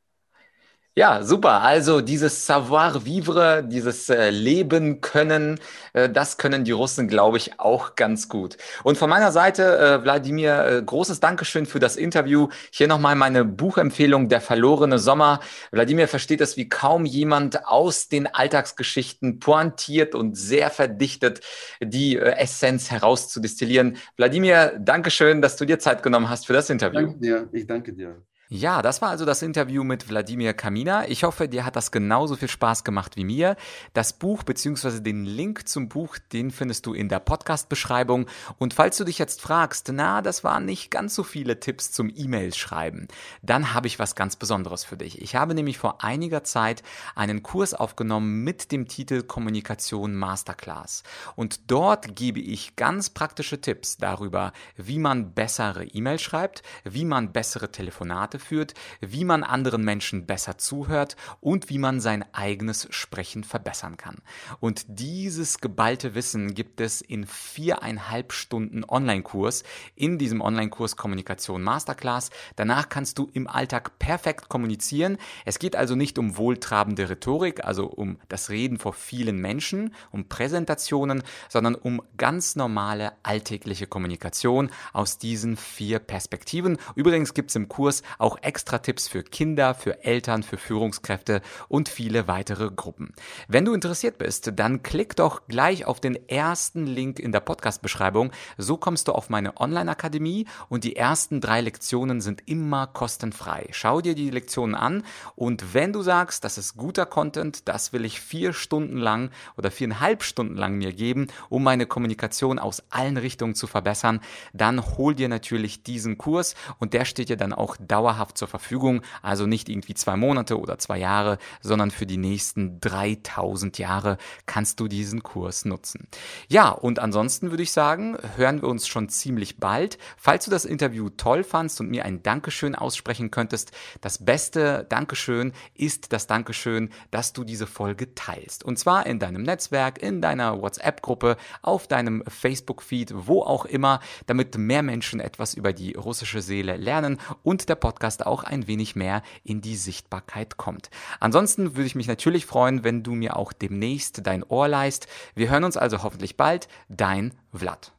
Ja, 0.93 1.23
super. 1.23 1.61
Also 1.61 2.01
dieses 2.01 2.45
Savoir-vivre, 2.45 3.63
dieses 3.63 4.09
äh, 4.09 4.29
Leben 4.29 4.99
können, 4.99 5.57
äh, 5.93 6.09
das 6.09 6.37
können 6.37 6.65
die 6.65 6.73
Russen, 6.73 7.07
glaube 7.07 7.37
ich, 7.37 7.61
auch 7.61 7.95
ganz 7.95 8.27
gut. 8.27 8.57
Und 8.83 8.97
von 8.97 9.09
meiner 9.09 9.31
Seite, 9.31 9.77
äh, 9.77 10.03
Wladimir, 10.03 10.83
großes 10.85 11.21
Dankeschön 11.21 11.65
für 11.65 11.79
das 11.79 11.95
Interview. 11.95 12.49
Hier 12.71 12.89
nochmal 12.89 13.15
meine 13.15 13.45
Buchempfehlung 13.45 14.27
Der 14.27 14.41
verlorene 14.41 14.99
Sommer. 14.99 15.39
Wladimir 15.71 16.09
versteht 16.09 16.41
es 16.41 16.57
wie 16.57 16.67
kaum 16.67 17.05
jemand 17.05 17.65
aus 17.67 18.09
den 18.09 18.27
Alltagsgeschichten 18.27 19.39
pointiert 19.39 20.13
und 20.13 20.35
sehr 20.35 20.69
verdichtet 20.69 21.39
die 21.81 22.17
Essenz 22.17 22.91
herauszudestillieren. 22.91 23.95
Wladimir, 24.17 24.73
Dankeschön, 24.77 25.41
dass 25.41 25.55
du 25.55 25.63
dir 25.63 25.79
Zeit 25.79 26.03
genommen 26.03 26.29
hast 26.29 26.47
für 26.47 26.53
das 26.53 26.69
Interview. 26.69 26.99
Danke 26.99 27.19
dir. 27.19 27.49
Ich 27.53 27.65
danke 27.65 27.93
dir. 27.93 28.21
Ja, 28.53 28.81
das 28.81 29.01
war 29.01 29.07
also 29.07 29.23
das 29.23 29.41
Interview 29.43 29.85
mit 29.85 30.09
Wladimir 30.09 30.53
Kamina. 30.53 31.07
Ich 31.07 31.23
hoffe, 31.23 31.47
dir 31.47 31.63
hat 31.63 31.77
das 31.77 31.89
genauso 31.89 32.35
viel 32.35 32.49
Spaß 32.49 32.83
gemacht 32.83 33.15
wie 33.15 33.23
mir. 33.23 33.55
Das 33.93 34.11
Buch 34.11 34.43
bzw. 34.43 34.99
den 34.99 35.23
Link 35.23 35.69
zum 35.69 35.87
Buch, 35.87 36.17
den 36.33 36.51
findest 36.51 36.85
du 36.85 36.93
in 36.93 37.07
der 37.07 37.21
Podcast-Beschreibung. 37.21 38.27
Und 38.57 38.73
falls 38.73 38.97
du 38.97 39.05
dich 39.05 39.19
jetzt 39.19 39.39
fragst, 39.39 39.89
na, 39.93 40.21
das 40.21 40.43
waren 40.43 40.65
nicht 40.65 40.91
ganz 40.91 41.15
so 41.15 41.23
viele 41.23 41.61
Tipps 41.61 41.93
zum 41.93 42.11
E-Mail 42.13 42.53
schreiben, 42.53 43.07
dann 43.41 43.73
habe 43.73 43.87
ich 43.87 43.99
was 43.99 44.15
ganz 44.15 44.35
Besonderes 44.35 44.83
für 44.83 44.97
dich. 44.97 45.21
Ich 45.21 45.37
habe 45.37 45.53
nämlich 45.53 45.77
vor 45.77 46.03
einiger 46.03 46.43
Zeit 46.43 46.83
einen 47.15 47.43
Kurs 47.43 47.73
aufgenommen 47.73 48.43
mit 48.43 48.73
dem 48.73 48.85
Titel 48.89 49.23
Kommunikation 49.23 50.13
Masterclass. 50.13 51.03
Und 51.37 51.71
dort 51.71 52.17
gebe 52.17 52.41
ich 52.41 52.75
ganz 52.75 53.11
praktische 53.11 53.61
Tipps 53.61 53.95
darüber, 53.95 54.51
wie 54.75 54.99
man 54.99 55.31
bessere 55.31 55.85
E-Mail 55.85 56.19
schreibt, 56.19 56.63
wie 56.83 57.05
man 57.05 57.31
bessere 57.31 57.71
Telefonate 57.71 58.40
führt, 58.41 58.73
wie 58.99 59.23
man 59.23 59.43
anderen 59.43 59.83
Menschen 59.83 60.25
besser 60.25 60.57
zuhört 60.57 61.15
und 61.39 61.69
wie 61.69 61.77
man 61.77 61.99
sein 61.99 62.25
eigenes 62.33 62.87
Sprechen 62.89 63.43
verbessern 63.43 63.97
kann. 63.97 64.17
Und 64.59 64.85
dieses 64.87 65.59
geballte 65.59 66.15
Wissen 66.15 66.53
gibt 66.53 66.81
es 66.81 67.01
in 67.01 67.25
viereinhalb 67.25 68.33
Stunden 68.33 68.83
Online-Kurs 68.83 69.63
in 69.95 70.17
diesem 70.17 70.41
Online-Kurs 70.41 70.97
Kommunikation 70.97 71.61
Masterclass. 71.63 72.29
Danach 72.55 72.89
kannst 72.89 73.17
du 73.17 73.29
im 73.33 73.47
Alltag 73.47 73.99
perfekt 73.99 74.49
kommunizieren. 74.49 75.17
Es 75.45 75.59
geht 75.59 75.75
also 75.75 75.95
nicht 75.95 76.17
um 76.17 76.37
wohltrabende 76.37 77.09
Rhetorik, 77.09 77.63
also 77.63 77.85
um 77.87 78.17
das 78.29 78.49
Reden 78.49 78.77
vor 78.77 78.93
vielen 78.93 79.37
Menschen, 79.37 79.93
um 80.11 80.27
Präsentationen, 80.27 81.23
sondern 81.49 81.75
um 81.75 82.01
ganz 82.17 82.55
normale 82.55 83.13
alltägliche 83.23 83.87
Kommunikation 83.87 84.69
aus 84.93 85.17
diesen 85.17 85.57
vier 85.57 85.99
Perspektiven. 85.99 86.77
Übrigens 86.95 87.33
gibt 87.33 87.51
es 87.51 87.55
im 87.55 87.67
Kurs 87.67 88.03
auch 88.17 88.30
auch 88.31 88.37
extra 88.41 88.79
Tipps 88.79 89.09
für 89.09 89.23
Kinder, 89.23 89.75
für 89.75 90.05
Eltern, 90.05 90.43
für 90.43 90.57
Führungskräfte 90.57 91.41
und 91.67 91.89
viele 91.89 92.29
weitere 92.29 92.69
Gruppen. 92.69 93.13
Wenn 93.49 93.65
du 93.65 93.73
interessiert 93.73 94.17
bist, 94.17 94.53
dann 94.55 94.83
klick 94.83 95.17
doch 95.17 95.47
gleich 95.47 95.85
auf 95.85 95.99
den 95.99 96.29
ersten 96.29 96.87
Link 96.87 97.19
in 97.19 97.33
der 97.33 97.41
Podcast-Beschreibung. 97.41 98.31
So 98.57 98.77
kommst 98.77 99.09
du 99.09 99.11
auf 99.11 99.29
meine 99.29 99.59
Online-Akademie 99.59 100.47
und 100.69 100.85
die 100.85 100.95
ersten 100.95 101.41
drei 101.41 101.59
Lektionen 101.59 102.21
sind 102.21 102.47
immer 102.47 102.87
kostenfrei. 102.87 103.67
Schau 103.71 103.99
dir 103.99 104.15
die 104.15 104.29
Lektionen 104.29 104.75
an 104.75 105.03
und 105.35 105.73
wenn 105.73 105.91
du 105.91 106.01
sagst, 106.01 106.45
das 106.45 106.57
ist 106.57 106.77
guter 106.77 107.05
Content, 107.05 107.67
das 107.67 107.91
will 107.91 108.05
ich 108.05 108.21
vier 108.21 108.53
Stunden 108.53 108.97
lang 108.97 109.31
oder 109.57 109.71
viereinhalb 109.71 110.23
Stunden 110.23 110.55
lang 110.55 110.77
mir 110.77 110.93
geben, 110.93 111.27
um 111.49 111.63
meine 111.63 111.85
Kommunikation 111.85 112.59
aus 112.59 112.83
allen 112.91 113.17
Richtungen 113.17 113.55
zu 113.55 113.67
verbessern, 113.67 114.21
dann 114.53 114.81
hol 114.97 115.15
dir 115.15 115.27
natürlich 115.27 115.83
diesen 115.83 116.17
Kurs 116.17 116.55
und 116.79 116.93
der 116.93 117.03
steht 117.03 117.27
dir 117.27 117.37
dann 117.37 117.51
auch 117.51 117.75
dauerhaft 117.77 118.10
zur 118.33 118.47
Verfügung. 118.47 119.01
Also 119.21 119.45
nicht 119.45 119.69
irgendwie 119.69 119.93
zwei 119.93 120.15
Monate 120.15 120.59
oder 120.59 120.77
zwei 120.77 120.97
Jahre, 120.97 121.37
sondern 121.61 121.91
für 121.91 122.05
die 122.05 122.17
nächsten 122.17 122.79
3000 122.81 123.77
Jahre 123.77 124.17
kannst 124.45 124.79
du 124.79 124.87
diesen 124.87 125.23
Kurs 125.23 125.65
nutzen. 125.65 126.07
Ja, 126.47 126.69
und 126.69 126.99
ansonsten 126.99 127.51
würde 127.51 127.63
ich 127.63 127.71
sagen, 127.71 128.17
hören 128.35 128.61
wir 128.61 128.69
uns 128.69 128.87
schon 128.87 129.09
ziemlich 129.09 129.57
bald. 129.57 129.97
Falls 130.17 130.45
du 130.45 130.51
das 130.51 130.65
Interview 130.65 131.09
toll 131.09 131.43
fandst 131.43 131.79
und 131.79 131.89
mir 131.89 132.05
ein 132.05 132.23
Dankeschön 132.23 132.75
aussprechen 132.75 133.31
könntest, 133.31 133.71
das 134.01 134.23
beste 134.23 134.85
Dankeschön 134.89 135.53
ist 135.75 136.13
das 136.13 136.27
Dankeschön, 136.27 136.89
dass 137.11 137.33
du 137.33 137.43
diese 137.43 137.67
Folge 137.67 138.13
teilst. 138.15 138.63
Und 138.63 138.77
zwar 138.77 139.05
in 139.05 139.19
deinem 139.19 139.43
Netzwerk, 139.43 140.01
in 140.01 140.21
deiner 140.21 140.61
WhatsApp-Gruppe, 140.61 141.37
auf 141.61 141.87
deinem 141.87 142.23
Facebook-Feed, 142.27 143.13
wo 143.27 143.41
auch 143.41 143.65
immer, 143.65 143.99
damit 144.25 144.57
mehr 144.57 144.83
Menschen 144.83 145.19
etwas 145.19 145.53
über 145.53 145.73
die 145.73 145.93
russische 145.93 146.41
Seele 146.41 146.77
lernen 146.77 147.19
und 147.43 147.69
der 147.69 147.75
Podcast 148.01 148.25
auch 148.25 148.43
ein 148.43 148.65
wenig 148.65 148.95
mehr 148.95 149.21
in 149.43 149.61
die 149.61 149.75
Sichtbarkeit 149.75 150.57
kommt. 150.57 150.89
Ansonsten 151.19 151.75
würde 151.75 151.85
ich 151.85 151.93
mich 151.93 152.07
natürlich 152.07 152.47
freuen, 152.47 152.83
wenn 152.83 153.03
du 153.03 153.13
mir 153.13 153.35
auch 153.35 153.53
demnächst 153.53 154.25
dein 154.25 154.43
Ohr 154.43 154.67
leist. 154.67 155.07
Wir 155.35 155.51
hören 155.51 155.65
uns 155.65 155.77
also 155.77 156.01
hoffentlich 156.01 156.35
bald. 156.35 156.67
Dein 156.89 157.35
Vlad. 157.53 157.91